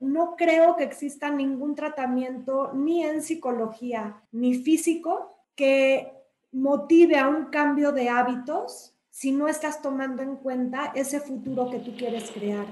no 0.00 0.36
creo 0.36 0.76
que 0.76 0.84
exista 0.84 1.30
ningún 1.30 1.74
tratamiento 1.74 2.72
ni 2.74 3.02
en 3.04 3.22
psicología 3.22 4.22
ni 4.30 4.54
físico 4.54 5.28
que 5.54 6.12
motive 6.52 7.18
a 7.18 7.28
un 7.28 7.46
cambio 7.46 7.92
de 7.92 8.08
hábitos 8.08 8.94
si 9.10 9.32
no 9.32 9.48
estás 9.48 9.82
tomando 9.82 10.22
en 10.22 10.36
cuenta 10.36 10.92
ese 10.94 11.20
futuro 11.20 11.68
que 11.70 11.80
tú 11.80 11.96
quieres 11.96 12.30
crear. 12.30 12.66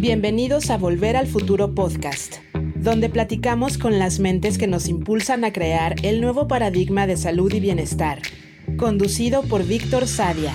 Bienvenidos 0.00 0.70
a 0.70 0.78
Volver 0.78 1.16
al 1.16 1.28
Futuro 1.28 1.74
Podcast, 1.74 2.38
donde 2.82 3.08
platicamos 3.08 3.78
con 3.78 3.98
las 3.98 4.18
mentes 4.18 4.58
que 4.58 4.66
nos 4.66 4.88
impulsan 4.88 5.44
a 5.44 5.52
crear 5.52 5.94
el 6.02 6.20
nuevo 6.20 6.48
paradigma 6.48 7.06
de 7.06 7.16
salud 7.16 7.52
y 7.52 7.60
bienestar, 7.60 8.20
conducido 8.76 9.42
por 9.42 9.64
Víctor 9.64 10.08
Sadia. 10.08 10.52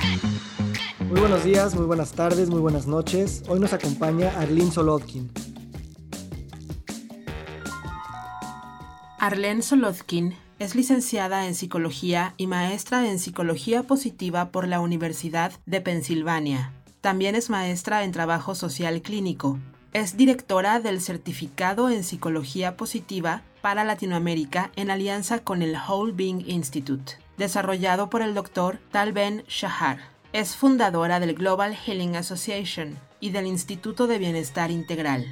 Muy 1.09 1.21
buenos 1.21 1.45
días, 1.45 1.73
muy 1.73 1.85
buenas 1.85 2.12
tardes, 2.12 2.49
muy 2.49 2.59
buenas 2.59 2.85
noches. 2.85 3.44
Hoy 3.48 3.59
nos 3.59 3.71
acompaña 3.71 4.32
Arlene 4.38 4.71
Solodkin. 4.71 5.32
Arlene 9.20 9.62
Solodkin 9.62 10.35
es 10.59 10.76
licenciada 10.76 11.48
en 11.48 11.55
psicología 11.55 12.34
y 12.35 12.48
maestra 12.48 13.09
en 13.09 13.20
psicología 13.20 13.84
positiva 13.84 14.52
por 14.52 14.68
la 14.68 14.82
Universidad 14.82 15.54
de 15.66 15.80
Pensilvania 15.80 16.73
también 17.07 17.35
es 17.35 17.49
maestra 17.49 18.04
en 18.04 18.12
trabajo 18.12 18.54
social 18.54 19.02
clínico. 19.02 19.59
Es 19.98 20.16
directora 20.16 20.80
del 20.80 21.02
Certificado 21.02 21.90
en 21.90 22.04
Psicología 22.04 22.78
Positiva 22.78 23.42
para 23.64 23.84
Latinoamérica 23.84 24.70
en 24.76 24.92
alianza 24.92 25.40
con 25.40 25.64
el 25.64 25.76
Whole 25.76 26.14
Being 26.14 26.48
Institute, 26.48 27.14
desarrollado 27.36 28.08
por 28.08 28.22
el 28.22 28.36
doctor 28.36 28.78
Tal 28.91 29.12
Ben 29.12 29.41
Shahar. 29.48 29.98
Es 30.34 30.55
fundadora 30.55 31.20
del 31.20 31.34
Global 31.34 31.76
Healing 31.76 32.16
Association 32.16 32.96
y 33.20 33.32
del 33.32 33.48
Instituto 33.48 34.05
de 34.05 34.20
Bienestar 34.20 34.70
Integral. 34.70 35.26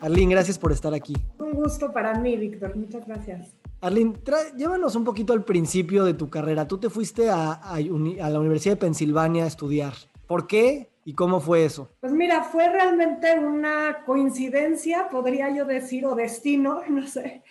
Arlene, 0.00 0.34
gracias 0.34 0.58
por 0.58 0.72
estar 0.72 0.92
aquí. 0.92 1.14
Un 1.38 1.52
gusto 1.52 1.90
para 1.94 2.12
mí, 2.18 2.36
Víctor. 2.36 2.76
Muchas 2.76 3.06
gracias. 3.06 3.54
Arlene, 3.82 4.14
llévanos 4.56 4.94
un 4.94 5.02
poquito 5.02 5.32
al 5.32 5.44
principio 5.44 6.04
de 6.04 6.14
tu 6.14 6.30
carrera. 6.30 6.68
Tú 6.68 6.78
te 6.78 6.88
fuiste 6.88 7.28
a, 7.30 7.60
la 7.76 8.38
Universidad 8.38 8.74
de 8.74 8.80
Pensilvania 8.80 9.42
a 9.42 9.48
estudiar. 9.48 9.94
¿Por 10.28 10.46
qué 10.46 10.88
y 11.04 11.14
cómo 11.14 11.40
fue 11.40 11.64
eso? 11.64 11.90
Pues 11.98 12.12
mira, 12.12 12.44
fue 12.44 12.68
realmente 12.68 13.36
una 13.40 14.04
coincidencia, 14.06 15.08
podría 15.08 15.50
yo 15.50 15.64
decir, 15.64 16.06
o 16.06 16.14
destino, 16.14 16.82
no 16.88 17.08
sé. 17.08 17.42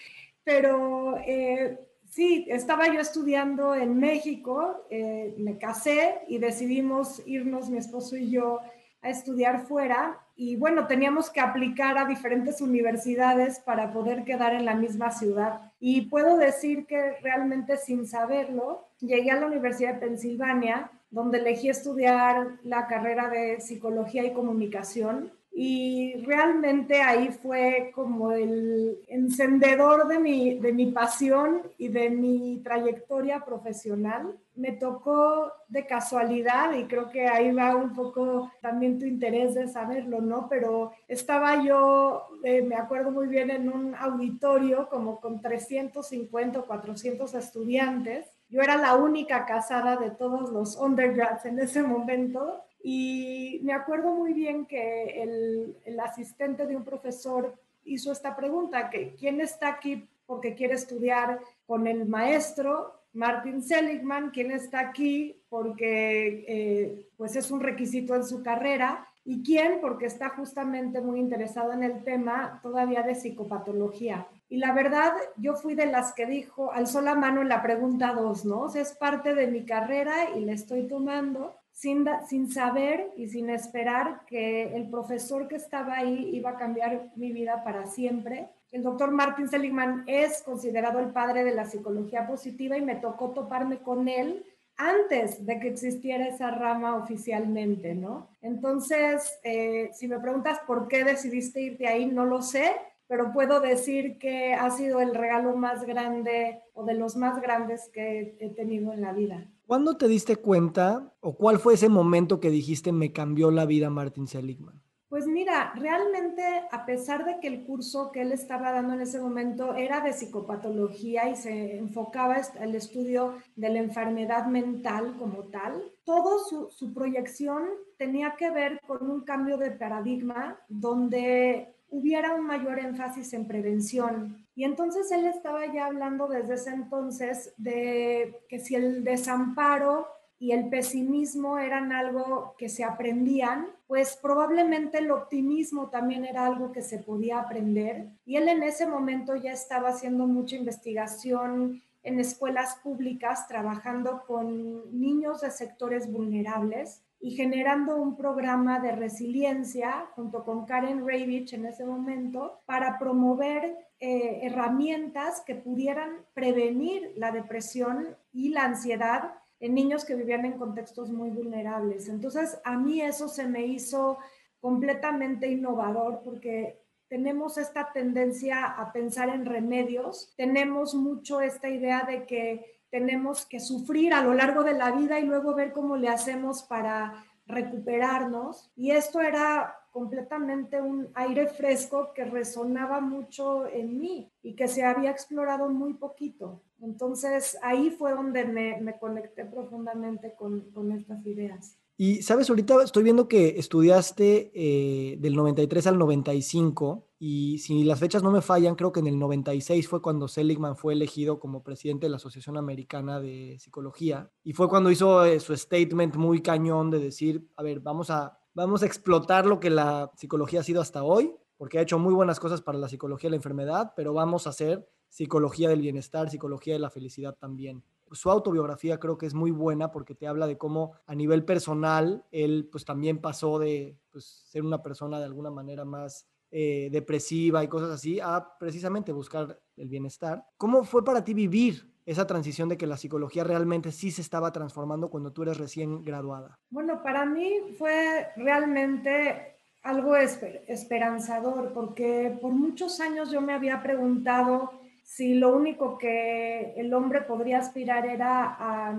Pero 0.45 1.17
eh, 1.17 1.77
sí, 2.09 2.45
estaba 2.47 2.87
yo 2.87 3.01
estudiando 3.01 3.75
en 3.75 3.99
México, 3.99 4.85
eh, 4.89 5.35
me 5.37 5.57
casé 5.57 6.19
y 6.29 6.37
decidimos 6.37 7.21
irnos, 7.25 7.69
mi 7.69 7.77
esposo 7.77 8.15
y 8.15 8.29
yo, 8.29 8.59
a 9.01 9.09
estudiar 9.09 9.67
fuera 9.67 10.21
y 10.35 10.55
bueno, 10.55 10.87
teníamos 10.87 11.29
que 11.29 11.39
aplicar 11.39 11.97
a 11.97 12.05
diferentes 12.05 12.61
universidades 12.61 13.59
para 13.59 13.91
poder 13.91 14.23
quedar 14.23 14.53
en 14.53 14.65
la 14.65 14.75
misma 14.75 15.11
ciudad. 15.11 15.71
Y 15.79 16.01
puedo 16.01 16.37
decir 16.37 16.85
que 16.85 17.17
realmente 17.21 17.77
sin 17.77 18.07
saberlo, 18.07 18.87
llegué 18.99 19.31
a 19.31 19.39
la 19.39 19.47
Universidad 19.47 19.95
de 19.95 20.07
Pensilvania, 20.07 20.91
donde 21.09 21.39
elegí 21.39 21.69
estudiar 21.69 22.59
la 22.63 22.87
carrera 22.87 23.29
de 23.29 23.59
psicología 23.59 24.23
y 24.23 24.33
comunicación 24.33 25.31
y 25.53 26.13
realmente 26.25 27.01
ahí 27.01 27.29
fue 27.29 27.91
como 27.93 28.31
el 28.31 28.99
encendedor 29.07 30.07
de 30.07 30.17
mi, 30.17 30.57
de 30.59 30.71
mi 30.71 30.91
pasión 30.91 31.61
y 31.77 31.89
de 31.89 32.09
mi 32.09 32.61
trayectoria 32.63 33.43
profesional. 33.43 34.37
Me 34.55 34.73
tocó 34.73 35.51
de 35.67 35.85
casualidad 35.85 36.73
y 36.73 36.85
creo 36.85 37.09
que 37.09 37.27
ahí 37.27 37.51
va 37.51 37.75
un 37.75 37.93
poco 37.93 38.51
también 38.61 38.99
tu 38.99 39.05
interés 39.05 39.55
de 39.55 39.67
saberlo, 39.67 40.21
¿no? 40.21 40.47
Pero 40.49 40.91
estaba 41.07 41.63
yo, 41.63 42.27
eh, 42.43 42.61
me 42.61 42.75
acuerdo 42.75 43.11
muy 43.11 43.27
bien, 43.27 43.49
en 43.49 43.69
un 43.69 43.95
auditorio 43.95 44.89
como 44.89 45.19
con 45.19 45.41
350 45.41 46.59
o 46.59 46.65
400 46.65 47.33
estudiantes. 47.33 48.27
Yo 48.49 48.61
era 48.61 48.75
la 48.75 48.95
única 48.95 49.45
casada 49.45 49.95
de 49.95 50.11
todos 50.11 50.51
los 50.51 50.75
undergrads 50.75 51.45
en 51.45 51.59
ese 51.59 51.83
momento 51.83 52.65
y 52.83 53.59
me 53.63 53.73
acuerdo 53.73 54.11
muy 54.11 54.33
bien 54.33 54.65
que 54.65 55.21
el, 55.21 55.99
asistente 55.99 56.65
de 56.65 56.75
un 56.75 56.83
profesor 56.83 57.55
hizo 57.83 58.11
esta 58.11 58.35
pregunta, 58.35 58.89
que 58.89 59.15
¿quién 59.15 59.39
está 59.39 59.67
aquí 59.67 60.07
porque 60.25 60.55
quiere 60.55 60.73
estudiar 60.73 61.39
con 61.67 61.85
el 61.87 62.07
maestro? 62.07 63.00
Martin 63.13 63.61
Seligman, 63.61 64.29
¿quién 64.31 64.51
está 64.51 64.79
aquí 64.79 65.43
porque 65.49 66.45
eh, 66.47 67.09
pues 67.17 67.35
es 67.35 67.51
un 67.51 67.59
requisito 67.59 68.15
en 68.15 68.23
su 68.23 68.41
carrera? 68.41 69.07
¿Y 69.23 69.43
quién? 69.43 69.79
Porque 69.81 70.07
está 70.07 70.29
justamente 70.29 70.99
muy 71.01 71.19
interesado 71.19 71.73
en 71.73 71.83
el 71.83 72.03
tema 72.03 72.59
todavía 72.63 73.03
de 73.03 73.13
psicopatología. 73.13 74.27
Y 74.49 74.57
la 74.57 74.73
verdad, 74.73 75.13
yo 75.37 75.53
fui 75.53 75.75
de 75.75 75.85
las 75.85 76.13
que 76.13 76.25
dijo, 76.25 76.71
alzó 76.71 77.01
la 77.01 77.15
mano 77.15 77.41
en 77.41 77.49
la 77.49 77.61
pregunta 77.61 78.13
2, 78.13 78.45
¿no? 78.45 78.73
Es 78.73 78.93
parte 78.93 79.35
de 79.35 79.47
mi 79.47 79.65
carrera 79.65 80.35
y 80.35 80.41
le 80.41 80.53
estoy 80.53 80.87
tomando 80.87 81.55
sin, 81.71 82.07
sin 82.27 82.51
saber 82.51 83.11
y 83.15 83.27
sin 83.27 83.49
esperar 83.49 84.25
que 84.25 84.75
el 84.75 84.89
profesor 84.89 85.47
que 85.47 85.55
estaba 85.55 85.97
ahí 85.97 86.31
iba 86.33 86.51
a 86.51 86.57
cambiar 86.57 87.11
mi 87.15 87.31
vida 87.31 87.63
para 87.63 87.85
siempre. 87.85 88.49
El 88.71 88.83
doctor 88.83 89.11
Martin 89.11 89.49
Seligman 89.49 90.05
es 90.07 90.41
considerado 90.43 90.99
el 90.99 91.11
padre 91.11 91.43
de 91.43 91.53
la 91.53 91.65
psicología 91.65 92.25
positiva 92.25 92.77
y 92.77 92.81
me 92.81 92.95
tocó 92.95 93.31
toparme 93.31 93.79
con 93.79 94.07
él 94.07 94.45
antes 94.77 95.45
de 95.45 95.59
que 95.59 95.67
existiera 95.67 96.27
esa 96.27 96.51
rama 96.51 96.95
oficialmente, 96.95 97.93
¿no? 97.93 98.29
Entonces, 98.41 99.39
eh, 99.43 99.91
si 99.93 100.07
me 100.07 100.19
preguntas 100.19 100.59
por 100.65 100.87
qué 100.87 101.03
decidiste 101.03 101.61
irte 101.61 101.87
ahí, 101.87 102.05
no 102.05 102.25
lo 102.25 102.41
sé, 102.41 102.71
pero 103.07 103.33
puedo 103.33 103.59
decir 103.59 104.17
que 104.17 104.53
ha 104.53 104.69
sido 104.69 105.01
el 105.01 105.13
regalo 105.13 105.55
más 105.57 105.83
grande 105.85 106.61
o 106.73 106.85
de 106.85 106.93
los 106.93 107.17
más 107.17 107.41
grandes 107.41 107.89
que 107.93 108.37
he 108.39 108.49
tenido 108.51 108.93
en 108.93 109.01
la 109.01 109.11
vida. 109.11 109.51
¿Cuándo 109.67 109.97
te 109.97 110.07
diste 110.07 110.37
cuenta 110.37 111.13
o 111.19 111.35
cuál 111.35 111.59
fue 111.59 111.73
ese 111.73 111.89
momento 111.89 112.39
que 112.39 112.49
dijiste 112.49 112.93
me 112.93 113.11
cambió 113.11 113.51
la 113.51 113.65
vida 113.65 113.89
Martin 113.89 114.27
Seligman? 114.27 114.81
Pues 115.11 115.27
mira, 115.27 115.73
realmente 115.75 116.41
a 116.71 116.85
pesar 116.85 117.25
de 117.25 117.41
que 117.41 117.49
el 117.49 117.65
curso 117.65 118.13
que 118.13 118.21
él 118.21 118.31
estaba 118.31 118.71
dando 118.71 118.93
en 118.93 119.01
ese 119.01 119.19
momento 119.19 119.75
era 119.75 119.99
de 119.99 120.13
psicopatología 120.13 121.27
y 121.27 121.35
se 121.35 121.75
enfocaba 121.79 122.37
el 122.61 122.75
estudio 122.75 123.35
de 123.57 123.67
la 123.67 123.79
enfermedad 123.79 124.45
mental 124.45 125.17
como 125.19 125.49
tal, 125.49 125.83
todo 126.05 126.39
su, 126.45 126.69
su 126.71 126.93
proyección 126.93 127.63
tenía 127.97 128.37
que 128.37 128.51
ver 128.51 128.79
con 128.87 129.11
un 129.11 129.25
cambio 129.25 129.57
de 129.57 129.71
paradigma 129.71 130.57
donde 130.69 131.75
hubiera 131.89 132.33
un 132.33 132.47
mayor 132.47 132.79
énfasis 132.79 133.33
en 133.33 133.49
prevención. 133.49 134.47
Y 134.55 134.63
entonces 134.63 135.11
él 135.11 135.25
estaba 135.25 135.65
ya 135.73 135.87
hablando 135.87 136.29
desde 136.29 136.53
ese 136.53 136.69
entonces 136.69 137.53
de 137.57 138.39
que 138.47 138.59
si 138.59 138.75
el 138.75 139.03
desamparo 139.03 140.07
y 140.41 140.53
el 140.53 140.69
pesimismo 140.69 141.59
eran 141.59 141.91
algo 141.91 142.55
que 142.57 142.67
se 142.67 142.83
aprendían, 142.83 143.67
pues 143.85 144.17
probablemente 144.19 144.97
el 144.97 145.11
optimismo 145.11 145.91
también 145.91 146.25
era 146.25 146.47
algo 146.47 146.71
que 146.71 146.81
se 146.81 146.97
podía 146.97 147.39
aprender. 147.39 148.09
Y 148.25 148.37
él 148.37 148.49
en 148.49 148.63
ese 148.63 148.87
momento 148.87 149.35
ya 149.35 149.51
estaba 149.51 149.89
haciendo 149.89 150.25
mucha 150.25 150.55
investigación 150.55 151.83
en 152.01 152.19
escuelas 152.19 152.73
públicas, 152.81 153.47
trabajando 153.47 154.23
con 154.25 154.99
niños 154.99 155.41
de 155.41 155.51
sectores 155.51 156.11
vulnerables 156.11 157.03
y 157.19 157.35
generando 157.35 157.97
un 157.97 158.17
programa 158.17 158.79
de 158.79 158.93
resiliencia 158.93 160.07
junto 160.15 160.43
con 160.43 160.65
Karen 160.65 161.07
Ravitch 161.07 161.53
en 161.53 161.67
ese 161.67 161.85
momento 161.85 162.61
para 162.65 162.97
promover 162.97 163.77
eh, 163.99 164.39
herramientas 164.41 165.43
que 165.45 165.53
pudieran 165.53 166.25
prevenir 166.33 167.13
la 167.15 167.31
depresión 167.31 168.17
y 168.33 168.49
la 168.49 168.63
ansiedad 168.63 169.35
en 169.61 169.75
niños 169.75 170.03
que 170.03 170.15
vivían 170.15 170.43
en 170.43 170.57
contextos 170.57 171.09
muy 171.11 171.29
vulnerables. 171.29 172.09
Entonces, 172.09 172.59
a 172.65 172.77
mí 172.77 173.01
eso 173.01 173.29
se 173.29 173.47
me 173.47 173.65
hizo 173.65 174.17
completamente 174.59 175.47
innovador 175.47 176.21
porque 176.23 176.81
tenemos 177.07 177.57
esta 177.57 177.91
tendencia 177.93 178.65
a 178.65 178.91
pensar 178.91 179.29
en 179.29 179.45
remedios, 179.45 180.33
tenemos 180.35 180.95
mucho 180.95 181.41
esta 181.41 181.69
idea 181.69 182.03
de 182.03 182.25
que 182.25 182.79
tenemos 182.89 183.45
que 183.45 183.59
sufrir 183.59 184.13
a 184.13 184.23
lo 184.23 184.33
largo 184.33 184.63
de 184.63 184.73
la 184.73 184.91
vida 184.91 185.19
y 185.19 185.25
luego 185.25 185.53
ver 185.53 185.71
cómo 185.73 185.95
le 185.95 186.09
hacemos 186.09 186.63
para 186.63 187.25
recuperarnos. 187.45 188.71
Y 188.75 188.91
esto 188.91 189.21
era 189.21 189.75
completamente 189.91 190.81
un 190.81 191.09
aire 191.13 191.47
fresco 191.47 192.13
que 192.13 192.25
resonaba 192.25 193.01
mucho 193.01 193.67
en 193.67 193.99
mí 193.99 194.31
y 194.41 194.55
que 194.55 194.67
se 194.67 194.83
había 194.83 195.11
explorado 195.11 195.69
muy 195.69 195.93
poquito. 195.93 196.61
Entonces 196.81 197.57
ahí 197.61 197.91
fue 197.91 198.11
donde 198.11 198.45
me, 198.45 198.97
conecté 198.99 199.45
profundamente 199.45 200.33
con, 200.37 200.91
estas 200.91 201.25
ideas. 201.25 201.77
Y 201.97 202.23
sabes, 202.23 202.49
ahorita 202.49 202.83
estoy 202.83 203.03
viendo 203.03 203.27
que 203.27 203.59
estudiaste 203.59 204.51
eh, 204.55 205.17
del 205.19 205.35
93 205.35 205.85
al 205.87 205.99
95 205.99 207.07
y 207.19 207.59
si 207.59 207.83
las 207.83 207.99
fechas 207.99 208.23
no 208.23 208.31
me 208.31 208.41
fallan, 208.41 208.73
creo 208.73 208.91
que 208.91 209.01
en 209.01 209.07
el 209.07 209.19
96 209.19 209.87
fue 209.87 210.01
cuando 210.01 210.27
Seligman 210.27 210.75
fue 210.75 210.93
elegido 210.93 211.39
como 211.39 211.61
presidente 211.61 212.07
de 212.07 212.09
la 212.09 212.15
Asociación 212.15 212.57
Americana 212.57 213.19
de 213.19 213.57
Psicología 213.59 214.31
y 214.43 214.53
fue 214.53 214.67
cuando 214.67 214.89
hizo 214.89 215.23
eh, 215.23 215.39
su 215.39 215.55
statement 215.55 216.15
muy 216.15 216.41
cañón 216.41 216.89
de 216.89 216.97
decir, 216.97 217.47
a 217.55 217.61
ver, 217.61 217.81
vamos 217.81 218.09
a, 218.09 218.39
vamos 218.55 218.81
a 218.81 218.87
explotar 218.87 219.45
lo 219.45 219.59
que 219.59 219.69
la 219.69 220.11
psicología 220.15 220.61
ha 220.61 220.63
sido 220.63 220.81
hasta 220.81 221.03
hoy, 221.03 221.35
porque 221.57 221.77
ha 221.77 221.83
hecho 221.83 221.99
muy 221.99 222.15
buenas 222.15 222.39
cosas 222.39 222.63
para 222.63 222.79
la 222.79 222.89
psicología 222.89 223.27
de 223.27 223.31
la 223.31 223.35
enfermedad, 223.35 223.93
pero 223.95 224.13
vamos 224.13 224.47
a 224.47 224.49
hacer 224.49 224.89
psicología 225.11 225.69
del 225.69 225.81
bienestar, 225.81 226.31
psicología 226.31 226.73
de 226.73 226.79
la 226.79 226.89
felicidad 226.89 227.37
también 227.39 227.83
su 228.11 228.29
autobiografía 228.29 228.99
creo 228.99 229.17
que 229.17 229.25
es 229.25 229.33
muy 229.33 229.51
buena 229.51 229.91
porque 229.91 230.15
te 230.15 230.27
habla 230.27 230.47
de 230.47 230.57
cómo 230.57 230.93
a 231.05 231.15
nivel 231.15 231.45
personal 231.45 232.25
él 232.31 232.67
pues 232.71 232.85
también 232.85 233.19
pasó 233.19 233.59
de 233.59 233.97
pues, 234.11 234.43
ser 234.47 234.63
una 234.63 234.81
persona 234.83 235.19
de 235.19 235.25
alguna 235.25 235.49
manera 235.49 235.85
más 235.85 236.27
eh, 236.51 236.89
depresiva 236.91 237.63
y 237.63 237.67
cosas 237.67 237.91
así 237.91 238.19
a 238.19 238.57
precisamente 238.59 239.13
buscar 239.13 239.57
el 239.77 239.87
bienestar. 239.87 240.45
¿Cómo 240.57 240.83
fue 240.83 241.03
para 241.03 241.23
ti 241.23 241.33
vivir 241.33 241.89
esa 242.05 242.27
transición 242.27 242.67
de 242.67 242.77
que 242.77 242.87
la 242.87 242.97
psicología 242.97 243.43
realmente 243.43 243.91
sí 243.91 244.11
se 244.11 244.21
estaba 244.21 244.51
transformando 244.51 245.09
cuando 245.09 245.31
tú 245.31 245.43
eres 245.43 245.57
recién 245.57 246.03
graduada? 246.03 246.59
Bueno, 246.69 247.01
para 247.01 247.25
mí 247.25 247.73
fue 247.77 248.27
realmente 248.35 249.55
algo 249.83 250.15
esperanzador 250.15 251.71
porque 251.73 252.37
por 252.41 252.51
muchos 252.51 252.99
años 252.99 253.31
yo 253.31 253.39
me 253.41 253.53
había 253.53 253.81
preguntado 253.81 254.80
si 255.13 255.33
lo 255.33 255.53
único 255.53 255.97
que 255.97 256.73
el 256.77 256.93
hombre 256.93 257.21
podría 257.23 257.57
aspirar 257.57 258.05
era 258.05 258.55
a 258.57 258.97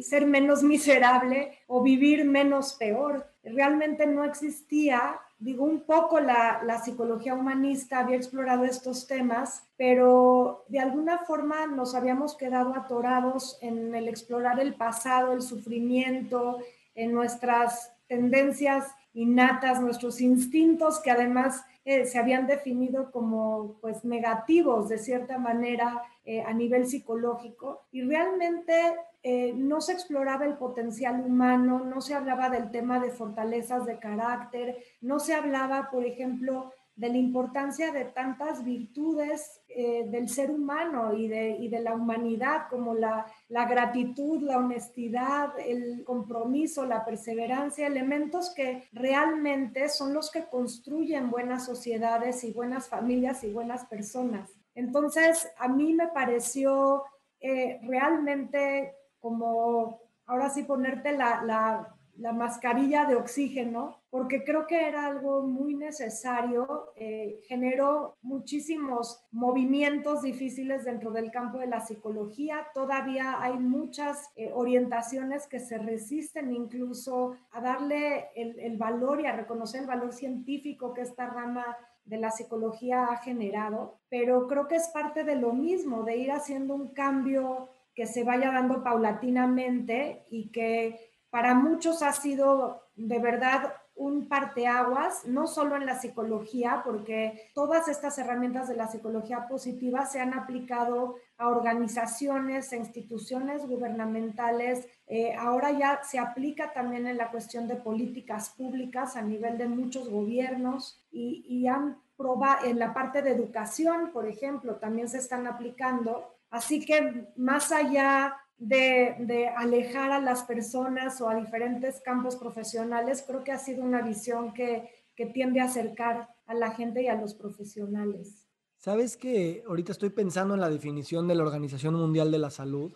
ser 0.00 0.24
menos 0.24 0.62
miserable 0.62 1.58
o 1.66 1.82
vivir 1.82 2.24
menos 2.24 2.72
peor. 2.72 3.30
Realmente 3.44 4.06
no 4.06 4.24
existía, 4.24 5.20
digo, 5.38 5.66
un 5.66 5.80
poco 5.80 6.20
la, 6.20 6.62
la, 6.64 6.78
psicología 6.78 7.34
humanista 7.34 7.98
había 7.98 8.16
explorado 8.16 8.64
estos 8.64 9.06
temas, 9.06 9.68
pero 9.76 10.64
de 10.68 10.78
alguna 10.78 11.18
forma 11.18 11.66
nos 11.66 11.94
habíamos 11.94 12.34
quedado 12.34 12.74
atorados 12.74 13.58
en 13.60 13.94
el 13.94 14.08
explorar 14.08 14.58
el 14.58 14.74
pasado, 14.74 15.34
el 15.34 15.42
sufrimiento, 15.42 16.60
en 16.94 17.12
nuestras 17.12 17.92
tendencias 18.06 18.86
innatas, 19.12 19.82
nuestros 19.82 20.22
instintos 20.22 20.98
que 20.98 21.10
además 21.10 21.62
eh, 21.88 22.04
se 22.04 22.18
habían 22.18 22.48
definido 22.48 23.12
como 23.12 23.78
pues 23.80 24.04
negativos 24.04 24.88
de 24.88 24.98
cierta 24.98 25.38
manera 25.38 26.02
eh, 26.24 26.42
a 26.42 26.52
nivel 26.52 26.88
psicológico 26.88 27.86
y 27.92 28.02
realmente 28.02 28.96
eh, 29.22 29.52
no 29.54 29.80
se 29.80 29.92
exploraba 29.92 30.46
el 30.46 30.56
potencial 30.56 31.20
humano, 31.20 31.84
no 31.84 32.00
se 32.00 32.14
hablaba 32.14 32.50
del 32.50 32.72
tema 32.72 32.98
de 32.98 33.10
fortalezas 33.10 33.86
de 33.86 34.00
carácter, 34.00 34.78
no 35.00 35.20
se 35.20 35.34
hablaba, 35.34 35.88
por 35.88 36.04
ejemplo, 36.04 36.72
de 36.96 37.10
la 37.10 37.18
importancia 37.18 37.92
de 37.92 38.06
tantas 38.06 38.64
virtudes 38.64 39.60
eh, 39.68 40.08
del 40.08 40.30
ser 40.30 40.50
humano 40.50 41.12
y 41.12 41.28
de, 41.28 41.68
de 41.70 41.80
la 41.80 41.94
humanidad, 41.94 42.68
como 42.70 42.94
la, 42.94 43.26
la, 43.48 43.66
gratitud, 43.66 44.40
la 44.40 44.56
honestidad, 44.56 45.50
el 45.58 46.02
compromiso, 46.04 46.86
la 46.86 47.04
perseverancia, 47.04 47.86
elementos 47.86 48.50
que 48.54 48.88
realmente 48.92 49.90
son 49.90 50.14
los 50.14 50.30
que 50.30 50.44
construyen 50.44 51.30
buenas 51.30 51.66
sociedades 51.66 52.42
y 52.44 52.52
buenas 52.52 52.88
familias 52.88 53.44
y 53.44 53.52
buenas 53.52 53.84
personas. 53.84 54.50
Entonces, 54.74 55.48
a 55.58 55.68
mí 55.68 55.92
me 55.92 56.08
pareció 56.08 57.04
eh, 57.40 57.78
realmente 57.82 58.94
como, 59.20 60.00
ahora 60.24 60.48
sí, 60.48 60.62
ponerte 60.62 61.12
la, 61.12 61.42
la 61.42 61.96
la 62.18 62.32
mascarilla 62.32 63.04
de 63.04 63.16
oxígeno, 63.16 64.00
porque 64.16 64.44
creo 64.44 64.66
que 64.66 64.88
era 64.88 65.04
algo 65.04 65.42
muy 65.42 65.74
necesario, 65.74 66.90
eh, 66.96 67.38
generó 67.46 68.16
muchísimos 68.22 69.22
movimientos 69.30 70.22
difíciles 70.22 70.86
dentro 70.86 71.10
del 71.10 71.30
campo 71.30 71.58
de 71.58 71.66
la 71.66 71.80
psicología, 71.80 72.66
todavía 72.72 73.42
hay 73.42 73.58
muchas 73.58 74.30
eh, 74.34 74.50
orientaciones 74.54 75.46
que 75.46 75.60
se 75.60 75.76
resisten 75.76 76.50
incluso 76.50 77.36
a 77.50 77.60
darle 77.60 78.30
el, 78.34 78.58
el 78.58 78.78
valor 78.78 79.20
y 79.20 79.26
a 79.26 79.36
reconocer 79.36 79.82
el 79.82 79.86
valor 79.86 80.14
científico 80.14 80.94
que 80.94 81.02
esta 81.02 81.26
rama 81.26 81.76
de 82.06 82.16
la 82.16 82.30
psicología 82.30 83.08
ha 83.10 83.18
generado, 83.18 83.98
pero 84.08 84.46
creo 84.46 84.66
que 84.66 84.76
es 84.76 84.88
parte 84.94 85.24
de 85.24 85.36
lo 85.36 85.52
mismo, 85.52 86.04
de 86.04 86.16
ir 86.16 86.32
haciendo 86.32 86.74
un 86.74 86.94
cambio 86.94 87.68
que 87.94 88.06
se 88.06 88.24
vaya 88.24 88.50
dando 88.50 88.82
paulatinamente 88.82 90.24
y 90.30 90.48
que 90.48 91.12
para 91.28 91.52
muchos 91.52 92.02
ha 92.02 92.14
sido 92.14 92.80
de 92.94 93.18
verdad 93.18 93.74
un 93.96 94.28
parteaguas, 94.28 95.24
no 95.24 95.46
solo 95.46 95.74
en 95.74 95.86
la 95.86 95.98
psicología, 95.98 96.82
porque 96.84 97.50
todas 97.54 97.88
estas 97.88 98.18
herramientas 98.18 98.68
de 98.68 98.76
la 98.76 98.88
psicología 98.88 99.48
positiva 99.48 100.04
se 100.04 100.20
han 100.20 100.34
aplicado 100.34 101.16
a 101.38 101.48
organizaciones, 101.48 102.72
a 102.72 102.76
instituciones 102.76 103.66
gubernamentales. 103.66 104.86
Eh, 105.06 105.34
ahora 105.34 105.72
ya 105.72 106.00
se 106.02 106.18
aplica 106.18 106.72
también 106.72 107.06
en 107.06 107.16
la 107.16 107.30
cuestión 107.30 107.68
de 107.68 107.76
políticas 107.76 108.50
públicas 108.50 109.16
a 109.16 109.22
nivel 109.22 109.56
de 109.56 109.66
muchos 109.66 110.10
gobiernos 110.10 111.02
y, 111.10 111.44
y 111.48 111.66
han 111.66 111.98
probado 112.16 112.66
en 112.66 112.78
la 112.78 112.92
parte 112.92 113.22
de 113.22 113.30
educación, 113.30 114.10
por 114.12 114.26
ejemplo, 114.26 114.76
también 114.76 115.08
se 115.08 115.18
están 115.18 115.46
aplicando. 115.46 116.34
Así 116.50 116.84
que 116.84 117.26
más 117.36 117.72
allá 117.72 118.36
de, 118.58 119.48
alejar 119.56 120.12
a 120.12 120.20
las 120.20 120.42
personas 120.44 121.20
o 121.20 121.28
a 121.28 121.34
diferentes 121.34 122.00
campos 122.00 122.36
profesionales, 122.36 123.24
creo 123.26 123.44
que 123.44 123.52
ha 123.52 123.58
sido 123.58 123.82
una 123.82 124.02
visión 124.02 124.52
que, 124.54 124.90
tiende 125.32 125.60
a 125.60 125.64
acercar 125.64 126.28
a 126.44 126.52
la 126.52 126.72
gente 126.72 127.02
y 127.02 127.08
a 127.08 127.18
los 127.18 127.32
profesionales. 127.34 128.46
Sabes 128.76 129.16
que 129.16 129.64
ahorita 129.66 129.92
estoy 129.92 130.10
pensando 130.10 130.52
en 130.52 130.60
la 130.60 130.68
definición 130.68 131.26
de 131.26 131.34
la 131.34 131.42
Organización 131.42 131.94
Mundial 131.94 132.30
de 132.30 132.38
la 132.38 132.50
Salud, 132.50 132.92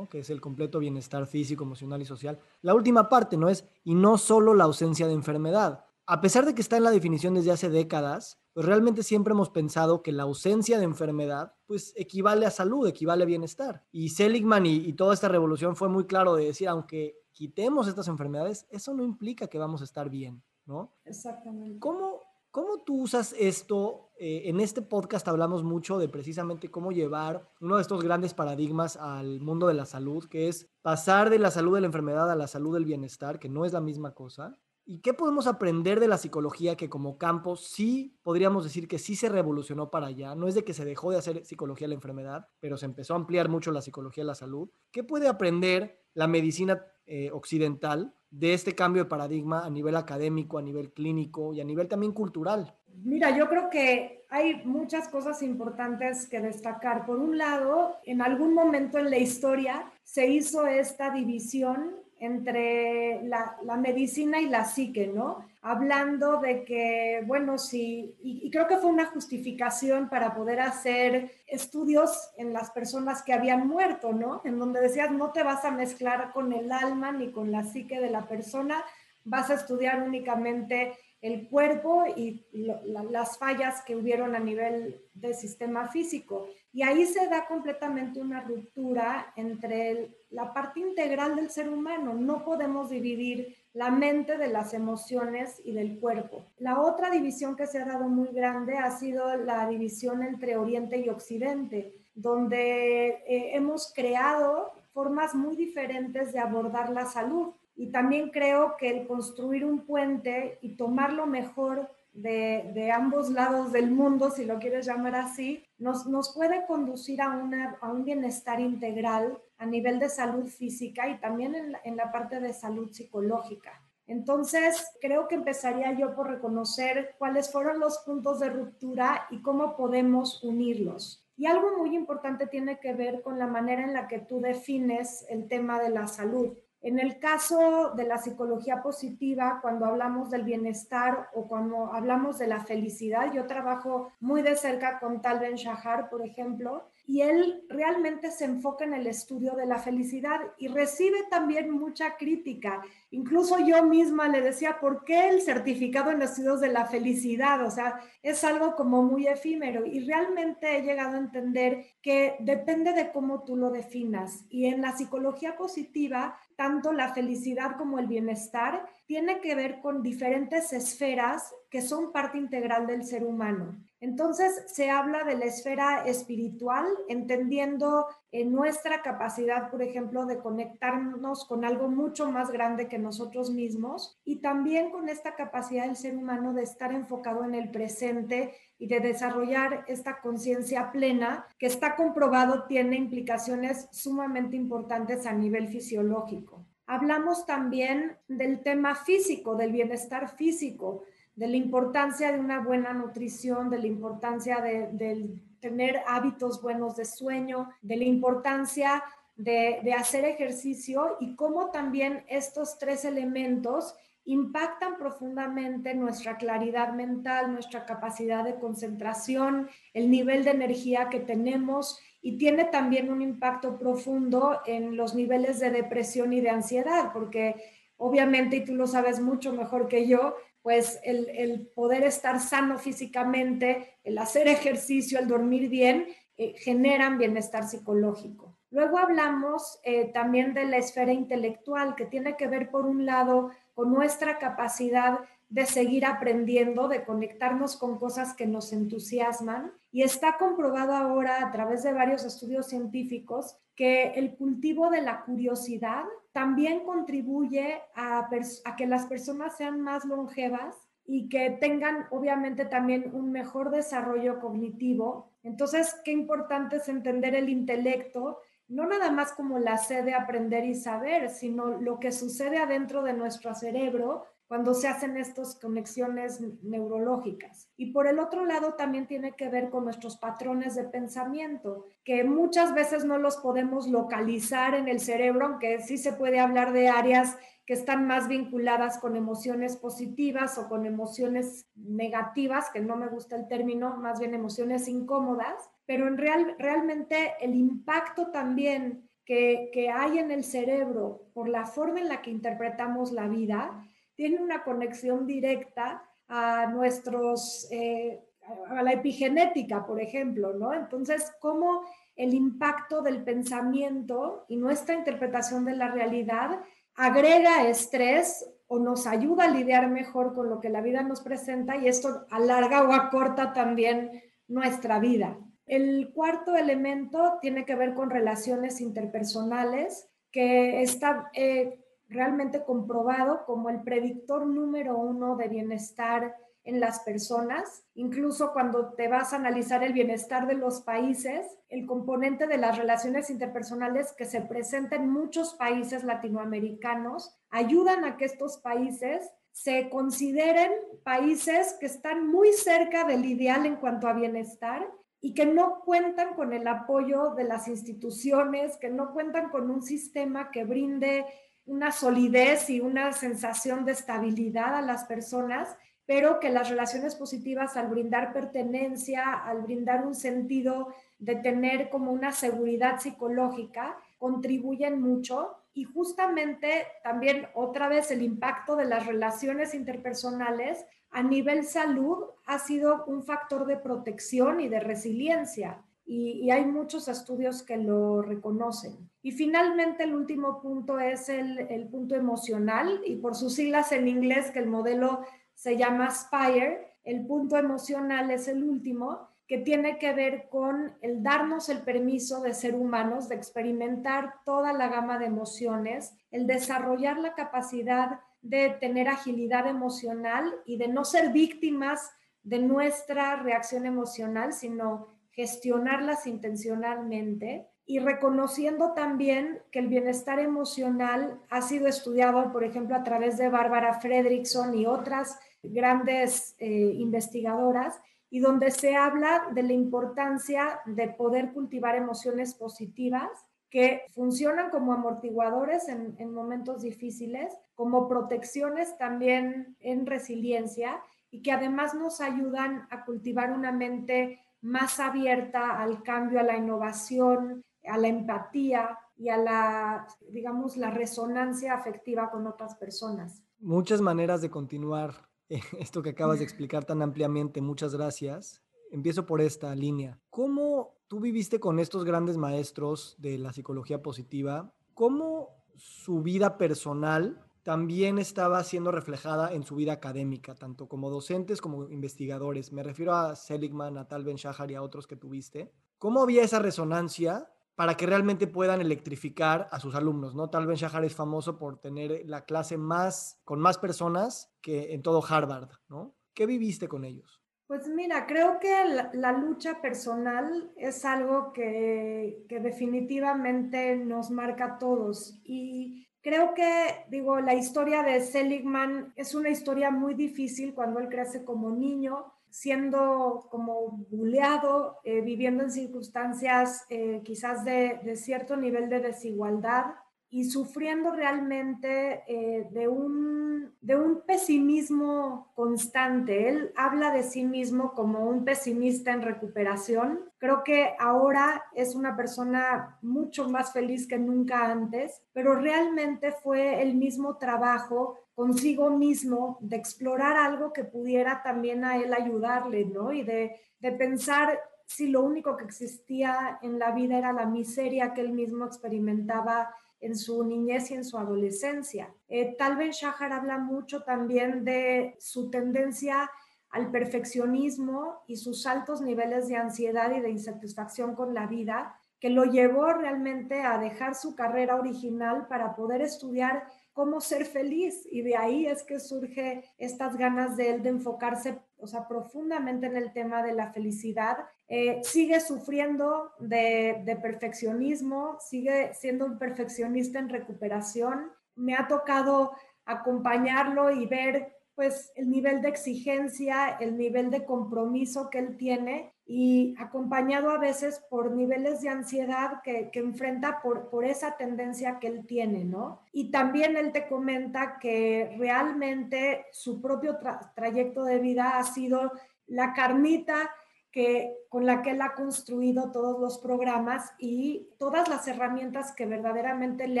que 0.08 0.20
es 0.20 0.30
el 0.30 0.40
completo 0.40 0.78
bienestar 0.78 1.26
físico, 1.26 1.64
emocional 1.64 2.00
y 2.00 2.04
social. 2.04 2.38
La 2.60 2.74
última 2.74 3.08
parte 3.08 3.36
no 3.36 3.48
es, 3.48 3.64
y 3.82 3.96
no 3.96 4.16
solo 4.16 4.54
la 4.54 4.64
ausencia 4.64 5.08
de 5.08 5.14
enfermedad. 5.14 5.84
A 6.12 6.20
pesar 6.20 6.44
de 6.44 6.54
que 6.54 6.60
está 6.60 6.76
en 6.76 6.84
la 6.84 6.90
definición 6.90 7.32
desde 7.32 7.52
hace 7.52 7.70
décadas, 7.70 8.38
pues 8.52 8.66
realmente 8.66 9.02
siempre 9.02 9.32
hemos 9.32 9.48
pensado 9.48 10.02
que 10.02 10.12
la 10.12 10.24
ausencia 10.24 10.76
de 10.76 10.84
enfermedad 10.84 11.54
pues 11.64 11.94
equivale 11.96 12.44
a 12.44 12.50
salud, 12.50 12.86
equivale 12.86 13.22
a 13.22 13.26
bienestar. 13.26 13.86
Y 13.90 14.10
Seligman 14.10 14.66
y, 14.66 14.92
toda 14.92 15.14
esta 15.14 15.28
revolución 15.28 15.74
fue 15.74 15.88
muy 15.88 16.04
claro 16.04 16.34
de 16.34 16.44
decir, 16.44 16.68
aunque 16.68 17.16
quitemos 17.32 17.88
estas 17.88 18.08
enfermedades, 18.08 18.66
eso 18.68 18.92
no 18.92 19.02
implica 19.02 19.46
que 19.46 19.56
vamos 19.56 19.80
a 19.80 19.84
estar 19.84 20.10
bien, 20.10 20.42
¿no? 20.66 20.92
Exactamente. 21.06 21.78
¿Cómo, 21.78 22.20
cómo 22.50 22.82
tú 22.84 23.00
usas 23.04 23.34
esto? 23.38 24.10
Eh, 24.18 24.50
en 24.50 24.60
este 24.60 24.82
podcast 24.82 25.26
hablamos 25.28 25.64
mucho 25.64 25.98
de 25.98 26.10
precisamente 26.10 26.70
cómo 26.70 26.92
llevar 26.92 27.50
uno 27.62 27.76
de 27.76 27.80
estos 27.80 28.04
grandes 28.04 28.34
paradigmas 28.34 28.98
al 28.98 29.40
mundo 29.40 29.66
de 29.66 29.72
la 29.72 29.86
salud, 29.86 30.26
que 30.28 30.48
es 30.48 30.68
pasar 30.82 31.30
de 31.30 31.38
la 31.38 31.50
salud 31.50 31.74
de 31.74 31.80
la 31.80 31.86
enfermedad 31.86 32.30
a 32.30 32.36
la 32.36 32.48
salud 32.48 32.74
del 32.74 32.84
bienestar, 32.84 33.38
que 33.38 33.48
no 33.48 33.64
es 33.64 33.72
la 33.72 33.80
misma 33.80 34.12
cosa. 34.12 34.58
¿Y 34.92 34.98
qué 34.98 35.14
podemos 35.14 35.46
aprender 35.46 36.00
de 36.00 36.06
la 36.06 36.18
psicología 36.18 36.76
que 36.76 36.90
como 36.90 37.16
campo 37.16 37.56
sí 37.56 38.14
podríamos 38.22 38.62
decir 38.62 38.88
que 38.88 38.98
sí 38.98 39.16
se 39.16 39.30
revolucionó 39.30 39.90
para 39.90 40.08
allá? 40.08 40.34
No 40.34 40.48
es 40.48 40.54
de 40.54 40.64
que 40.64 40.74
se 40.74 40.84
dejó 40.84 41.10
de 41.10 41.16
hacer 41.16 41.46
psicología 41.46 41.86
de 41.86 41.92
la 41.92 41.94
enfermedad, 41.94 42.46
pero 42.60 42.76
se 42.76 42.84
empezó 42.84 43.14
a 43.14 43.16
ampliar 43.16 43.48
mucho 43.48 43.72
la 43.72 43.80
psicología 43.80 44.22
de 44.22 44.26
la 44.26 44.34
salud. 44.34 44.68
¿Qué 44.90 45.02
puede 45.02 45.28
aprender 45.28 46.04
la 46.12 46.26
medicina 46.26 46.84
eh, 47.06 47.30
occidental 47.32 48.14
de 48.28 48.52
este 48.52 48.74
cambio 48.74 49.04
de 49.04 49.08
paradigma 49.08 49.64
a 49.64 49.70
nivel 49.70 49.96
académico, 49.96 50.58
a 50.58 50.62
nivel 50.62 50.92
clínico 50.92 51.54
y 51.54 51.62
a 51.62 51.64
nivel 51.64 51.88
también 51.88 52.12
cultural? 52.12 52.76
Mira, 53.02 53.34
yo 53.34 53.48
creo 53.48 53.70
que 53.70 54.26
hay 54.28 54.62
muchas 54.66 55.08
cosas 55.08 55.42
importantes 55.42 56.28
que 56.28 56.40
destacar. 56.40 57.06
Por 57.06 57.18
un 57.18 57.38
lado, 57.38 57.96
en 58.04 58.20
algún 58.20 58.52
momento 58.52 58.98
en 58.98 59.08
la 59.08 59.16
historia 59.16 59.90
se 60.02 60.26
hizo 60.26 60.66
esta 60.66 61.08
división 61.08 62.01
entre 62.22 63.20
la, 63.24 63.56
medicina 63.76 64.40
y 64.40 64.46
la 64.46 64.64
psique, 64.64 65.08
¿no? 65.08 65.44
Hablando 65.60 66.40
de 66.40 66.64
que, 66.64 67.20
bueno, 67.26 67.58
sí, 67.58 68.16
y, 68.22 68.48
creo 68.48 68.68
que 68.68 68.76
fue 68.76 68.90
una 68.90 69.06
justificación 69.06 70.08
para 70.08 70.32
poder 70.32 70.60
hacer 70.60 71.32
estudios 71.48 72.30
en 72.36 72.52
las 72.52 72.70
personas 72.70 73.24
que 73.24 73.32
habían 73.32 73.66
muerto, 73.66 74.12
¿no? 74.12 74.40
En 74.44 74.60
donde 74.60 74.80
decías, 74.80 75.10
no 75.10 75.32
te 75.32 75.42
vas 75.42 75.64
a 75.64 75.72
mezclar 75.72 76.30
con 76.32 76.52
el 76.52 76.70
alma 76.70 77.10
ni 77.10 77.32
con 77.32 77.50
la 77.50 77.64
psique 77.64 78.00
de 78.00 78.10
la 78.10 78.28
persona, 78.28 78.84
vas 79.24 79.50
a 79.50 79.54
estudiar 79.54 80.00
únicamente 80.02 80.92
el 81.22 81.48
cuerpo 81.48 82.04
y 82.16 82.44
las 82.52 83.38
fallas 83.38 83.82
que 83.82 83.94
hubieron 83.96 84.34
a 84.34 84.40
nivel 84.40 85.00
del 85.14 85.34
sistema 85.34 85.88
físico. 85.88 86.48
Y 86.72 86.82
ahí 86.82 87.06
se 87.06 87.28
da 87.28 87.46
completamente 87.46 88.20
una 88.20 88.40
ruptura 88.40 89.32
entre 89.36 90.16
la 90.30 90.52
parte 90.52 90.80
integral 90.80 91.36
del 91.36 91.50
ser 91.50 91.68
humano. 91.68 92.14
No 92.14 92.44
podemos 92.44 92.90
dividir 92.90 93.56
la 93.72 93.90
mente 93.90 94.36
de 94.36 94.48
las 94.48 94.74
emociones 94.74 95.62
y 95.64 95.72
del 95.72 96.00
cuerpo. 96.00 96.44
La 96.58 96.80
otra 96.80 97.08
división 97.08 97.56
que 97.56 97.66
se 97.66 97.78
ha 97.78 97.86
dado 97.86 98.08
muy 98.08 98.28
grande 98.28 98.76
ha 98.76 98.90
sido 98.90 99.36
la 99.36 99.68
división 99.68 100.22
entre 100.22 100.56
Oriente 100.56 100.98
y 100.98 101.08
Occidente, 101.08 101.94
donde 102.14 103.08
eh, 103.26 103.56
hemos 103.56 103.92
creado 103.94 104.72
formas 104.92 105.34
muy 105.34 105.56
diferentes 105.56 106.32
de 106.32 106.38
abordar 106.38 106.90
la 106.90 107.06
salud. 107.06 107.54
Y 107.74 107.90
también 107.90 108.30
creo 108.30 108.76
que 108.76 108.90
el 108.90 109.06
construir 109.06 109.64
un 109.64 109.86
puente 109.86 110.58
y 110.60 110.76
tomar 110.76 111.12
lo 111.12 111.26
mejor 111.26 111.90
de, 112.12 112.92
ambos 112.92 113.30
lados 113.30 113.72
del 113.72 113.90
mundo, 113.90 114.30
si 114.30 114.44
lo 114.44 114.58
quieres 114.58 114.86
llamar 114.86 115.14
así, 115.14 115.64
nos, 115.78 116.34
puede 116.34 116.66
conducir 116.66 117.22
a, 117.22 117.28
un 117.28 118.04
bienestar 118.04 118.60
integral 118.60 119.38
a 119.58 119.66
nivel 119.66 119.98
de 119.98 120.08
salud 120.08 120.46
física 120.46 121.08
y 121.08 121.18
también 121.18 121.76
en 121.84 121.96
la 121.96 122.12
parte 122.12 122.40
de 122.40 122.52
salud 122.52 122.90
psicológica. 122.92 123.82
Entonces, 124.06 124.92
creo 125.00 125.28
que 125.28 125.36
empezaría 125.36 125.92
yo 125.92 126.14
por 126.14 126.28
reconocer 126.28 127.14
cuáles 127.18 127.50
fueron 127.50 127.78
los 127.80 127.98
puntos 127.98 128.40
de 128.40 128.50
ruptura 128.50 129.26
y 129.30 129.40
cómo 129.40 129.76
podemos 129.76 130.42
unirlos. 130.42 131.24
Y 131.36 131.46
algo 131.46 131.78
muy 131.78 131.96
importante 131.96 132.46
tiene 132.46 132.78
que 132.78 132.92
ver 132.92 133.22
con 133.22 133.38
la 133.38 133.46
manera 133.46 133.82
en 133.82 133.94
la 133.94 134.08
que 134.08 134.18
tú 134.18 134.40
defines 134.40 135.24
el 135.28 135.48
tema 135.48 135.80
de 135.80 135.90
la 135.90 136.06
salud. 136.06 136.56
En 136.82 136.98
el 136.98 137.20
caso 137.20 137.92
de 137.94 138.04
la 138.04 138.18
psicología 138.18 138.82
positiva, 138.82 139.60
cuando 139.62 139.86
hablamos 139.86 140.30
del 140.30 140.42
bienestar 140.42 141.28
o 141.32 141.46
cuando 141.46 141.92
hablamos 141.92 142.38
de 142.38 142.48
la 142.48 142.64
felicidad, 142.64 143.32
yo 143.32 143.46
trabajo 143.46 144.10
muy 144.18 144.42
de 144.42 144.56
cerca 144.56 144.98
con 144.98 145.20
Tal 145.20 145.38
Ben 145.38 145.54
Shahar, 145.54 146.10
por 146.10 146.26
ejemplo, 146.26 146.90
y 147.06 147.22
él 147.22 147.64
realmente 147.68 148.30
se 148.30 148.44
enfoca 148.44 148.84
en 148.84 148.94
el 148.94 149.06
estudio 149.06 149.54
de 149.54 149.66
la 149.66 149.78
felicidad 149.78 150.40
y 150.56 150.68
recibe 150.68 151.18
también 151.30 151.70
mucha 151.70 152.16
crítica. 152.16 152.82
Incluso 153.10 153.58
yo 153.58 153.82
misma 153.82 154.28
le 154.28 154.40
decía, 154.40 154.78
¿por 154.80 155.04
qué 155.04 155.28
el 155.28 155.42
certificado 155.42 156.10
en 156.10 156.22
estudios 156.22 156.60
de 156.60 156.68
la 156.68 156.86
felicidad? 156.86 157.64
O 157.66 157.70
sea, 157.70 158.00
es 158.22 158.44
algo 158.44 158.76
como 158.76 159.02
muy 159.02 159.26
efímero 159.26 159.84
y 159.84 160.06
realmente 160.06 160.76
he 160.76 160.82
llegado 160.82 161.16
a 161.16 161.20
entender 161.20 161.86
que 162.00 162.36
depende 162.40 162.92
de 162.92 163.10
cómo 163.10 163.42
tú 163.42 163.56
lo 163.56 163.70
definas. 163.70 164.44
Y 164.48 164.66
en 164.66 164.80
la 164.80 164.96
psicología 164.96 165.56
positiva, 165.56 166.38
tanto 166.56 166.92
la 166.92 167.12
felicidad 167.12 167.76
como 167.76 167.98
el 167.98 168.06
bienestar 168.06 168.86
tiene 169.06 169.40
que 169.40 169.54
ver 169.54 169.80
con 169.80 170.02
diferentes 170.02 170.72
esferas 170.72 171.52
que 171.68 171.82
son 171.82 172.12
parte 172.12 172.38
integral 172.38 172.86
del 172.86 173.04
ser 173.04 173.24
humano. 173.24 173.76
Entonces 174.02 174.64
se 174.66 174.90
habla 174.90 175.22
de 175.22 175.36
la 175.36 175.44
esfera 175.44 176.04
espiritual, 176.04 176.84
entendiendo 177.08 178.06
en 178.32 178.50
nuestra 178.50 179.00
capacidad, 179.00 179.70
por 179.70 179.80
ejemplo, 179.80 180.26
de 180.26 180.40
conectarnos 180.40 181.46
con 181.46 181.64
algo 181.64 181.86
mucho 181.86 182.28
más 182.28 182.50
grande 182.50 182.88
que 182.88 182.98
nosotros 182.98 183.52
mismos 183.52 184.18
y 184.24 184.40
también 184.40 184.90
con 184.90 185.08
esta 185.08 185.36
capacidad 185.36 185.86
del 185.86 185.94
ser 185.94 186.16
humano 186.16 186.52
de 186.52 186.64
estar 186.64 186.92
enfocado 186.92 187.44
en 187.44 187.54
el 187.54 187.70
presente 187.70 188.56
y 188.76 188.88
de 188.88 188.98
desarrollar 188.98 189.84
esta 189.86 190.20
conciencia 190.20 190.90
plena 190.90 191.46
que 191.56 191.66
está 191.66 191.94
comprobado 191.94 192.64
tiene 192.64 192.96
implicaciones 192.96 193.86
sumamente 193.92 194.56
importantes 194.56 195.26
a 195.26 195.32
nivel 195.32 195.68
fisiológico. 195.68 196.66
Hablamos 196.88 197.46
también 197.46 198.16
del 198.26 198.64
tema 198.64 198.96
físico, 198.96 199.54
del 199.54 199.70
bienestar 199.70 200.28
físico 200.28 201.04
de 201.34 201.48
la 201.48 201.56
importancia 201.56 202.32
de 202.32 202.38
una 202.38 202.60
buena 202.60 202.92
nutrición, 202.92 203.70
de 203.70 203.78
la 203.78 203.86
importancia 203.86 204.60
de, 204.60 205.30
tener 205.60 206.02
hábitos 206.08 206.60
buenos 206.60 206.96
de 206.96 207.04
sueño, 207.04 207.68
de 207.82 207.96
la 207.96 208.04
importancia 208.04 209.04
de, 209.36 209.78
de, 209.84 209.92
hacer 209.92 210.24
ejercicio 210.24 211.16
y 211.20 211.36
cómo 211.36 211.70
también 211.70 212.24
estos 212.28 212.78
tres 212.78 213.04
elementos 213.04 213.94
impactan 214.24 214.98
profundamente 214.98 215.94
nuestra 215.94 216.36
claridad 216.36 216.94
mental, 216.94 217.52
nuestra 217.52 217.86
capacidad 217.86 218.44
de 218.44 218.56
concentración, 218.56 219.68
el 219.94 220.10
nivel 220.10 220.42
de 220.42 220.50
energía 220.50 221.08
que 221.08 221.20
tenemos 221.20 222.00
y 222.22 222.38
tiene 222.38 222.64
también 222.64 223.10
un 223.10 223.20
impacto 223.20 223.78
profundo 223.78 224.60
en 224.64 224.96
los 224.96 225.14
niveles 225.14 225.58
de 225.58 225.70
depresión 225.70 226.32
y 226.32 226.40
de 226.40 226.50
ansiedad, 226.50 227.12
porque 227.12 227.56
obviamente, 227.96 228.56
y 228.56 228.64
tú 228.64 228.74
lo 228.74 228.86
sabes 228.86 229.20
mucho 229.20 229.52
mejor 229.52 229.88
que 229.88 230.06
yo, 230.06 230.36
pues 230.62 231.00
el, 231.02 231.68
poder 231.74 232.04
estar 232.04 232.40
sano 232.40 232.78
físicamente, 232.78 233.96
el 234.04 234.18
hacer 234.18 234.48
ejercicio, 234.48 235.18
el 235.18 235.28
dormir 235.28 235.68
bien, 235.68 236.06
eh, 236.36 236.54
generan 236.56 237.18
bienestar 237.18 237.68
psicológico. 237.68 238.56
Luego 238.70 238.96
hablamos 238.96 239.80
eh, 239.82 240.10
también 240.14 240.54
de 240.54 240.64
la 240.64 240.78
esfera 240.78 241.12
intelectual, 241.12 241.94
que 241.94 242.06
tiene 242.06 242.36
que 242.36 242.46
ver, 242.46 242.70
por 242.70 242.86
un 242.86 243.04
lado, 243.04 243.50
con 243.74 243.92
nuestra 243.92 244.38
capacidad 244.38 245.18
de 245.50 245.66
seguir 245.66 246.06
aprendiendo, 246.06 246.88
de 246.88 247.04
conectarnos 247.04 247.76
con 247.76 247.98
cosas 247.98 248.32
que 248.32 248.46
nos 248.46 248.72
entusiasman. 248.72 249.72
Y 249.90 250.02
está 250.02 250.38
comprobado 250.38 250.94
ahora 250.94 251.46
a 251.46 251.52
través 251.52 251.82
de 251.82 251.92
varios 251.92 252.24
estudios 252.24 252.68
científicos 252.68 253.58
que 253.74 254.12
el 254.14 254.36
cultivo 254.36 254.88
de 254.88 255.02
la 255.02 255.22
curiosidad 255.24 256.04
también 256.32 256.80
contribuye 256.80 257.82
a, 257.94 258.28
que 258.76 258.86
las 258.86 259.06
personas 259.06 259.56
sean 259.56 259.80
más 259.80 260.04
longevas 260.04 260.76
y 261.04 261.28
que 261.28 261.50
tengan 261.50 262.06
obviamente 262.10 262.64
también 262.64 263.10
un 263.12 263.32
mejor 263.32 263.70
desarrollo 263.70 264.40
cognitivo. 264.40 265.30
Entonces, 265.42 265.94
qué 266.04 266.12
importante 266.12 266.76
es 266.76 266.88
entender 266.88 267.34
el 267.34 267.48
intelecto, 267.48 268.38
no 268.68 268.86
nada 268.86 269.10
más 269.10 269.32
como 269.32 269.58
la 269.58 269.76
sed 269.76 270.04
de 270.04 270.14
aprender 270.14 270.64
y 270.64 270.74
saber, 270.74 271.28
sino 271.28 271.78
lo 271.80 272.00
que 272.00 272.12
sucede 272.12 272.58
adentro 272.58 273.02
de 273.02 273.12
nuestro 273.12 273.54
cerebro 273.54 274.24
cuando 274.52 274.74
se 274.74 274.86
hacen 274.86 275.16
estas 275.16 275.54
conexiones 275.58 276.42
neurológicas. 276.62 277.70
Y 277.78 277.86
por 277.90 278.06
el 278.06 278.18
otro 278.18 278.44
lado 278.44 278.74
también 278.74 279.06
tiene 279.06 279.32
que 279.32 279.48
ver 279.48 279.70
con 279.70 279.84
nuestros 279.84 280.18
patrones 280.18 280.74
de 280.74 280.84
pensamiento, 280.84 281.86
que 282.04 282.22
muchas 282.24 282.74
veces 282.74 283.06
no 283.06 283.16
los 283.16 283.38
podemos 283.38 283.88
localizar 283.88 284.74
en 284.74 284.88
el 284.88 285.00
cerebro, 285.00 285.46
aunque 285.46 285.80
sí 285.80 285.96
se 285.96 286.12
puede 286.12 286.38
hablar 286.38 286.74
de 286.74 286.90
áreas 286.90 287.38
que 287.64 287.72
están 287.72 288.06
más 288.06 288.28
vinculadas 288.28 288.98
con 288.98 289.16
emociones 289.16 289.78
positivas 289.78 290.58
o 290.58 290.68
con 290.68 290.84
emociones 290.84 291.64
negativas, 291.74 292.68
que 292.74 292.80
no 292.80 292.96
me 292.96 293.08
gusta 293.08 293.36
el 293.36 293.48
término, 293.48 293.96
más 293.96 294.20
bien 294.20 294.34
emociones 294.34 294.86
incómodas, 294.86 295.70
pero 295.86 296.06
en 296.06 296.18
real, 296.18 296.56
realmente 296.58 297.36
el 297.40 297.54
impacto 297.54 298.30
también 298.30 299.08
que, 299.24 299.70
que 299.72 299.88
hay 299.88 300.18
en 300.18 300.30
el 300.30 300.44
cerebro 300.44 301.30
por 301.32 301.48
la 301.48 301.64
forma 301.64 302.00
en 302.00 302.08
la 302.08 302.20
que 302.20 302.30
interpretamos 302.30 303.12
la 303.12 303.28
vida, 303.28 303.88
tiene 304.22 304.40
una 304.40 304.62
conexión 304.62 305.26
directa 305.26 306.00
a 306.28 306.68
nuestros, 306.68 307.66
eh, 307.72 308.22
a 308.68 308.80
la 308.80 308.92
epigenética, 308.92 309.84
por 309.84 310.00
ejemplo, 310.00 310.52
¿no? 310.52 310.72
Entonces, 310.72 311.32
cómo 311.40 311.82
el 312.14 312.32
impacto 312.32 313.02
del 313.02 313.24
pensamiento 313.24 314.44
y 314.46 314.58
nuestra 314.58 314.94
interpretación 314.94 315.64
de 315.64 315.74
la 315.74 315.90
realidad 315.90 316.60
agrega 316.94 317.66
estrés 317.66 318.48
o 318.68 318.78
nos 318.78 319.08
ayuda 319.08 319.46
a 319.46 319.50
lidiar 319.50 319.90
mejor 319.90 320.34
con 320.34 320.48
lo 320.48 320.60
que 320.60 320.70
la 320.70 320.82
vida 320.82 321.02
nos 321.02 321.20
presenta 321.20 321.74
y 321.76 321.88
esto 321.88 322.24
alarga 322.30 322.84
o 322.84 322.92
acorta 322.92 323.52
también 323.52 324.22
nuestra 324.46 325.00
vida. 325.00 325.36
El 325.66 326.12
cuarto 326.14 326.54
elemento 326.54 327.38
tiene 327.42 327.64
que 327.64 327.74
ver 327.74 327.92
con 327.94 328.08
relaciones 328.08 328.80
interpersonales, 328.80 330.08
que 330.30 330.80
está 330.80 331.28
eh, 331.34 331.81
realmente 332.12 332.64
comprobado 332.64 333.44
como 333.46 333.70
el 333.70 333.82
predictor 333.82 334.46
número 334.46 334.98
uno 334.98 335.36
de 335.36 335.48
bienestar 335.48 336.36
en 336.64 336.80
las 336.80 337.00
personas. 337.00 337.84
Incluso 337.94 338.52
cuando 338.52 338.94
te 338.94 339.08
vas 339.08 339.32
a 339.32 339.36
analizar 339.36 339.82
el 339.82 339.92
bienestar 339.92 340.46
de 340.46 340.54
los 340.54 340.82
países, 340.82 341.46
el 341.68 341.86
componente 341.86 342.46
de 342.46 342.58
las 342.58 342.78
relaciones 342.78 343.30
interpersonales 343.30 344.12
que 344.12 344.24
se 344.24 344.42
presenta 344.42 344.96
en 344.96 345.10
muchos 345.10 345.54
países 345.54 346.04
latinoamericanos 346.04 347.36
ayudan 347.50 348.04
a 348.04 348.16
que 348.16 348.26
estos 348.26 348.58
países 348.58 349.28
se 349.50 349.90
consideren 349.90 350.72
países 351.04 351.76
que 351.78 351.86
están 351.86 352.26
muy 352.28 352.52
cerca 352.52 353.04
del 353.04 353.24
ideal 353.24 353.66
en 353.66 353.76
cuanto 353.76 354.08
a 354.08 354.14
bienestar 354.14 354.88
y 355.20 355.34
que 355.34 355.46
no 355.46 355.80
cuentan 355.84 356.34
con 356.34 356.52
el 356.52 356.66
apoyo 356.66 357.34
de 357.34 357.44
las 357.44 357.68
instituciones, 357.68 358.76
que 358.78 358.88
no 358.88 359.12
cuentan 359.12 359.50
con 359.50 359.70
un 359.70 359.82
sistema 359.82 360.50
que 360.50 360.64
brinde 360.64 361.24
una 361.66 361.92
solidez 361.92 362.68
y 362.70 362.80
una 362.80 363.12
sensación 363.12 363.84
de 363.84 363.92
estabilidad 363.92 364.74
a 364.76 364.82
las 364.82 365.04
personas, 365.04 365.76
pero 366.06 366.40
que 366.40 366.50
las 366.50 366.68
relaciones 366.68 367.14
positivas 367.14 367.76
al 367.76 367.88
brindar 367.88 368.32
pertenencia, 368.32 369.32
al 369.32 369.62
brindar 369.62 370.04
un 370.04 370.14
sentido 370.14 370.94
de 371.18 371.36
tener 371.36 371.88
como 371.88 372.10
una 372.10 372.32
seguridad 372.32 372.98
psicológica, 372.98 373.96
contribuyen 374.18 375.00
mucho. 375.00 375.56
Y 375.74 375.84
justamente 375.84 376.86
también 377.02 377.46
otra 377.54 377.88
vez 377.88 378.10
el 378.10 378.22
impacto 378.22 378.76
de 378.76 378.84
las 378.84 379.06
relaciones 379.06 379.72
interpersonales 379.74 380.84
a 381.10 381.22
nivel 381.22 381.64
salud 381.64 382.24
ha 382.46 382.58
sido 382.58 383.04
un 383.06 383.22
factor 383.22 383.66
de 383.66 383.76
protección 383.76 384.60
y 384.60 384.68
de 384.68 384.80
resiliencia 384.80 385.82
y, 386.04 386.50
hay 386.50 386.64
muchos 386.64 387.08
estudios 387.08 387.62
que 387.62 387.76
lo 387.76 388.22
reconocen. 388.22 389.10
Y 389.22 389.32
finalmente 389.32 390.04
el 390.04 390.14
último 390.14 390.60
punto 390.60 390.98
es 390.98 391.28
el, 391.28 391.58
el, 391.58 391.88
punto 391.88 392.14
emocional 392.14 393.00
y 393.06 393.16
por 393.16 393.34
sus 393.34 393.54
siglas 393.54 393.92
en 393.92 394.08
inglés 394.08 394.50
que 394.50 394.58
el 394.58 394.66
modelo 394.66 395.20
se 395.54 395.76
llama 395.76 396.10
SPIRE, 396.10 396.92
el 397.04 397.26
punto 397.26 397.56
emocional 397.56 398.30
es 398.30 398.48
el 398.48 398.62
último, 398.62 399.28
que 399.46 399.58
tiene 399.58 399.98
que 399.98 400.12
ver 400.12 400.48
con 400.48 400.94
el 401.02 401.22
darnos 401.22 401.68
el 401.68 401.82
permiso 401.82 402.40
de 402.40 402.54
ser 402.54 402.74
humanos, 402.74 403.28
de 403.28 403.34
experimentar 403.34 404.36
toda 404.44 404.72
la 404.72 404.88
gama 404.88 405.18
de 405.18 405.26
emociones, 405.26 406.14
el 406.30 406.46
desarrollar 406.46 407.18
la 407.18 407.34
capacidad 407.34 408.20
de 408.40 408.70
tener 408.80 409.08
agilidad 409.08 409.66
emocional 409.66 410.52
y 410.64 410.78
de 410.78 410.88
no 410.88 411.04
ser 411.04 411.32
víctimas 411.32 412.10
de 412.42 412.60
nuestra 412.60 413.36
reacción 413.36 413.84
emocional, 413.86 414.52
sino 414.52 415.08
gestionarlas 415.32 416.26
intencionalmente 416.26 417.68
y 417.84 417.98
reconociendo 417.98 418.92
también 418.92 419.60
que 419.70 419.80
el 419.80 419.88
bienestar 419.88 420.38
emocional 420.38 421.40
ha 421.50 421.62
sido 421.62 421.88
estudiado, 421.88 422.52
por 422.52 422.64
ejemplo, 422.64 422.94
a 422.94 423.02
través 423.02 423.38
de 423.38 423.48
Bárbara 423.48 424.00
Fredrickson 424.00 424.74
y 424.74 424.86
otras 424.86 425.38
grandes 425.62 426.54
eh, 426.58 426.92
investigadoras, 426.96 428.00
y 428.30 428.38
donde 428.38 428.70
se 428.70 428.96
habla 428.96 429.48
de 429.52 429.62
la 429.62 429.74
importancia 429.74 430.80
de 430.86 431.08
poder 431.08 431.52
cultivar 431.52 431.96
emociones 431.96 432.54
positivas 432.54 433.28
que 433.68 434.02
funcionan 434.14 434.70
como 434.70 434.94
amortiguadores 434.94 435.88
en, 435.88 436.14
en 436.18 436.32
momentos 436.32 436.82
difíciles, 436.82 437.54
como 437.74 438.08
protecciones 438.08 438.96
también 438.96 439.76
en 439.80 440.06
resiliencia 440.06 441.02
y 441.30 441.42
que 441.42 441.52
además 441.52 441.94
nos 441.94 442.22
ayudan 442.22 442.86
a 442.90 443.04
cultivar 443.04 443.52
una 443.52 443.70
mente 443.70 444.40
más 444.62 445.00
abierta 445.00 445.80
al 445.80 446.02
cambio, 446.02 446.40
a 446.40 446.44
la 446.44 446.56
innovación, 446.56 447.64
a 447.86 447.98
la 447.98 448.08
empatía 448.08 448.98
y 449.16 449.28
a 449.28 449.36
la, 449.36 450.06
digamos, 450.30 450.76
la 450.76 450.90
resonancia 450.90 451.74
afectiva 451.74 452.30
con 452.30 452.46
otras 452.46 452.76
personas. 452.76 453.42
Muchas 453.58 454.00
maneras 454.00 454.40
de 454.40 454.50
continuar 454.50 455.14
esto 455.78 456.02
que 456.02 456.10
acabas 456.10 456.38
de 456.38 456.44
explicar 456.44 456.84
tan 456.84 457.02
ampliamente. 457.02 457.60
Muchas 457.60 457.94
gracias. 457.94 458.62
Empiezo 458.90 459.26
por 459.26 459.40
esta 459.40 459.74
línea. 459.74 460.18
¿Cómo 460.30 460.94
tú 461.08 461.20
viviste 461.20 461.60
con 461.60 461.78
estos 461.78 462.04
grandes 462.04 462.36
maestros 462.36 463.16
de 463.18 463.38
la 463.38 463.52
psicología 463.52 464.02
positiva? 464.02 464.72
¿Cómo 464.94 465.48
su 465.76 466.22
vida 466.22 466.58
personal 466.58 467.44
también 467.62 468.18
estaba 468.18 468.62
siendo 468.64 468.90
reflejada 468.90 469.52
en 469.52 469.62
su 469.62 469.76
vida 469.76 469.92
académica, 469.92 470.54
tanto 470.54 470.88
como 470.88 471.10
docentes 471.10 471.60
como 471.60 471.88
investigadores? 471.88 472.72
Me 472.72 472.82
refiero 472.82 473.14
a 473.14 473.36
Seligman, 473.36 473.98
a 473.98 474.08
Tal 474.08 474.24
Ben 474.24 474.36
Shahar 474.36 474.70
y 474.70 474.74
a 474.74 474.82
otros 474.82 475.06
que 475.06 475.16
tuviste. 475.16 475.72
¿Cómo 475.98 476.22
había 476.22 476.42
esa 476.42 476.58
resonancia 476.58 477.48
para 477.74 477.96
que 477.96 478.06
realmente 478.06 478.46
puedan 478.46 478.80
electrificar 478.80 479.68
a 479.70 479.80
sus 479.80 479.94
alumnos, 479.94 480.34
¿no? 480.34 480.50
Tal 480.50 480.66
vez 480.66 480.80
Shahar 480.80 481.04
es 481.04 481.14
famoso 481.14 481.58
por 481.58 481.78
tener 481.80 482.22
la 482.26 482.44
clase 482.44 482.76
más, 482.76 483.40
con 483.44 483.60
más 483.60 483.78
personas 483.78 484.52
que 484.60 484.92
en 484.92 485.02
todo 485.02 485.22
Harvard, 485.26 485.70
¿no? 485.88 486.14
¿Qué 486.34 486.46
viviste 486.46 486.88
con 486.88 487.04
ellos? 487.04 487.40
Pues 487.66 487.88
mira, 487.88 488.26
creo 488.26 488.58
que 488.60 488.70
la, 489.14 489.32
lucha 489.32 489.80
personal 489.80 490.70
es 490.76 491.06
algo 491.06 491.54
que, 491.54 492.44
que, 492.48 492.60
definitivamente 492.60 493.96
nos 493.96 494.30
marca 494.30 494.64
a 494.64 494.78
todos. 494.78 495.40
Y 495.42 496.06
creo 496.22 496.54
que, 496.54 497.04
digo, 497.08 497.40
la 497.40 497.54
historia 497.54 498.02
de 498.02 498.20
Seligman 498.20 499.12
es 499.16 499.34
una 499.34 499.50
historia 499.50 499.90
muy 499.90 500.14
difícil 500.14 500.74
cuando 500.74 501.00
él 501.00 501.08
crece 501.08 501.44
como 501.44 501.70
niño 501.70 502.32
siendo 502.52 503.46
como 503.50 504.06
buleado, 504.10 504.98
eh, 505.04 505.22
viviendo 505.22 505.64
en 505.64 505.70
circunstancias 505.70 506.84
eh, 506.90 507.22
quizás 507.24 507.64
de, 507.64 508.14
cierto 508.16 508.58
nivel 508.58 508.90
de 508.90 509.00
desigualdad 509.00 509.86
y 510.32 510.44
sufriendo 510.44 511.12
realmente 511.12 512.24
eh, 512.26 512.66
de, 512.72 512.88
un, 512.88 513.74
de 513.82 513.96
un 513.96 514.22
pesimismo 514.22 515.52
constante. 515.54 516.48
Él 516.48 516.72
habla 516.74 517.10
de 517.10 517.22
sí 517.22 517.44
mismo 517.44 517.92
como 517.92 518.26
un 518.26 518.42
pesimista 518.42 519.12
en 519.12 519.20
recuperación. 519.20 520.20
Creo 520.38 520.64
que 520.64 520.94
ahora 520.98 521.62
es 521.74 521.94
una 521.94 522.16
persona 522.16 522.98
mucho 523.02 523.50
más 523.50 523.74
feliz 523.74 524.08
que 524.08 524.18
nunca 524.18 524.70
antes, 524.70 525.20
pero 525.34 525.54
realmente 525.54 526.32
fue 526.32 526.80
el 526.80 526.94
mismo 526.94 527.36
trabajo 527.36 528.18
consigo 528.34 528.88
mismo, 528.88 529.58
de 529.60 529.76
explorar 529.76 530.38
algo 530.38 530.72
que 530.72 530.84
pudiera 530.84 531.42
también 531.42 531.84
a 531.84 531.98
él 531.98 532.14
ayudarle, 532.14 532.86
¿no? 532.86 533.12
Y 533.12 533.22
de, 533.22 533.60
pensar 533.98 534.58
si 534.86 535.08
lo 535.08 535.22
único 535.22 535.58
que 535.58 535.64
existía 535.64 536.58
en 536.62 536.78
la 536.78 536.92
vida 536.92 537.18
era 537.18 537.34
la 537.34 537.44
miseria 537.44 538.14
que 538.14 538.22
él 538.22 538.32
mismo 538.32 538.64
experimentaba 538.64 539.74
en 540.02 540.16
su 540.16 540.44
niñez 540.44 540.90
y 540.90 540.94
en 540.94 541.04
su 541.04 541.16
adolescencia. 541.16 542.12
Eh, 542.28 542.54
tal 542.58 542.76
vez 542.76 542.96
Shahar 542.96 543.32
habla 543.32 543.58
mucho 543.58 544.02
también 544.02 544.64
de 544.64 545.16
su 545.18 545.48
tendencia 545.48 546.30
al 546.70 546.90
perfeccionismo 546.90 548.22
y 548.26 548.36
sus 548.36 548.66
altos 548.66 549.00
niveles 549.00 549.46
de 549.46 549.56
ansiedad 549.56 550.10
y 550.14 550.20
de 550.20 550.30
insatisfacción 550.30 551.14
con 551.14 551.34
la 551.34 551.46
vida, 551.46 551.94
que 552.18 552.30
lo 552.30 552.44
llevó 552.44 552.92
realmente 552.92 553.62
a 553.62 553.78
dejar 553.78 554.14
su 554.14 554.34
carrera 554.34 554.76
original 554.76 555.46
para 555.48 555.74
poder 555.76 556.02
estudiar 556.02 556.64
cómo 556.92 557.20
ser 557.20 557.44
feliz. 557.44 558.06
Y 558.10 558.22
de 558.22 558.36
ahí 558.36 558.66
es 558.66 558.82
que 558.82 559.00
surge 559.00 559.64
estas 559.78 560.16
ganas 560.16 560.56
de 560.56 560.70
él 560.70 560.82
de 560.82 560.90
enfocarse, 560.90 561.60
o 561.82 561.86
sea, 561.86 562.06
profundamente 562.06 562.86
en 562.86 562.96
el 562.96 563.12
tema 563.12 563.42
de 563.42 563.54
la 563.54 563.72
felicidad. 563.72 564.38
Eh, 564.68 565.00
sigue 565.02 565.40
sufriendo 565.40 566.32
de, 566.38 567.02
de 567.04 567.16
perfeccionismo, 567.16 568.38
sigue 568.40 568.94
siendo 568.94 569.26
un 569.26 569.38
perfeccionista 569.38 570.18
en 570.18 570.28
recuperación. 570.28 571.32
Me 571.56 571.74
ha 571.74 571.88
tocado 571.88 572.52
acompañarlo 572.84 573.90
y 573.90 574.06
ver 574.06 574.52
pues 574.74 575.12
el 575.16 575.30
nivel 575.30 575.60
de 575.60 575.68
exigencia, 575.68 576.76
el 576.80 576.96
nivel 576.96 577.30
de 577.30 577.44
compromiso 577.44 578.30
que 578.30 578.38
él 578.38 578.56
tiene 578.56 579.11
y 579.24 579.74
acompañado 579.78 580.50
a 580.50 580.58
veces 580.58 581.00
por 581.08 581.30
niveles 581.30 581.80
de 581.80 581.88
ansiedad 581.88 582.60
que, 582.62 582.90
enfrenta 582.94 583.60
por, 583.62 583.88
por 583.88 584.04
esa 584.04 584.36
tendencia 584.36 584.98
que 584.98 585.06
él 585.06 585.26
tiene, 585.26 585.64
¿no? 585.64 586.02
Y 586.12 586.30
también 586.30 586.76
él 586.76 586.92
te 586.92 587.06
comenta 587.06 587.78
que 587.78 588.34
realmente 588.38 589.46
su 589.52 589.80
propio 589.80 590.18
trayecto 590.54 591.04
de 591.04 591.18
vida 591.18 591.58
ha 591.58 591.62
sido 591.64 592.12
la 592.46 592.72
carnita 592.74 593.50
que, 593.92 594.34
con 594.48 594.66
la 594.66 594.82
que 594.82 594.90
él 594.90 595.02
ha 595.02 595.14
construido 595.14 595.92
todos 595.92 596.18
los 596.18 596.38
programas 596.38 597.12
y 597.18 597.68
todas 597.78 598.08
las 598.08 598.26
herramientas 598.26 598.92
que 598.92 599.06
verdaderamente 599.06 599.86
le 599.86 600.00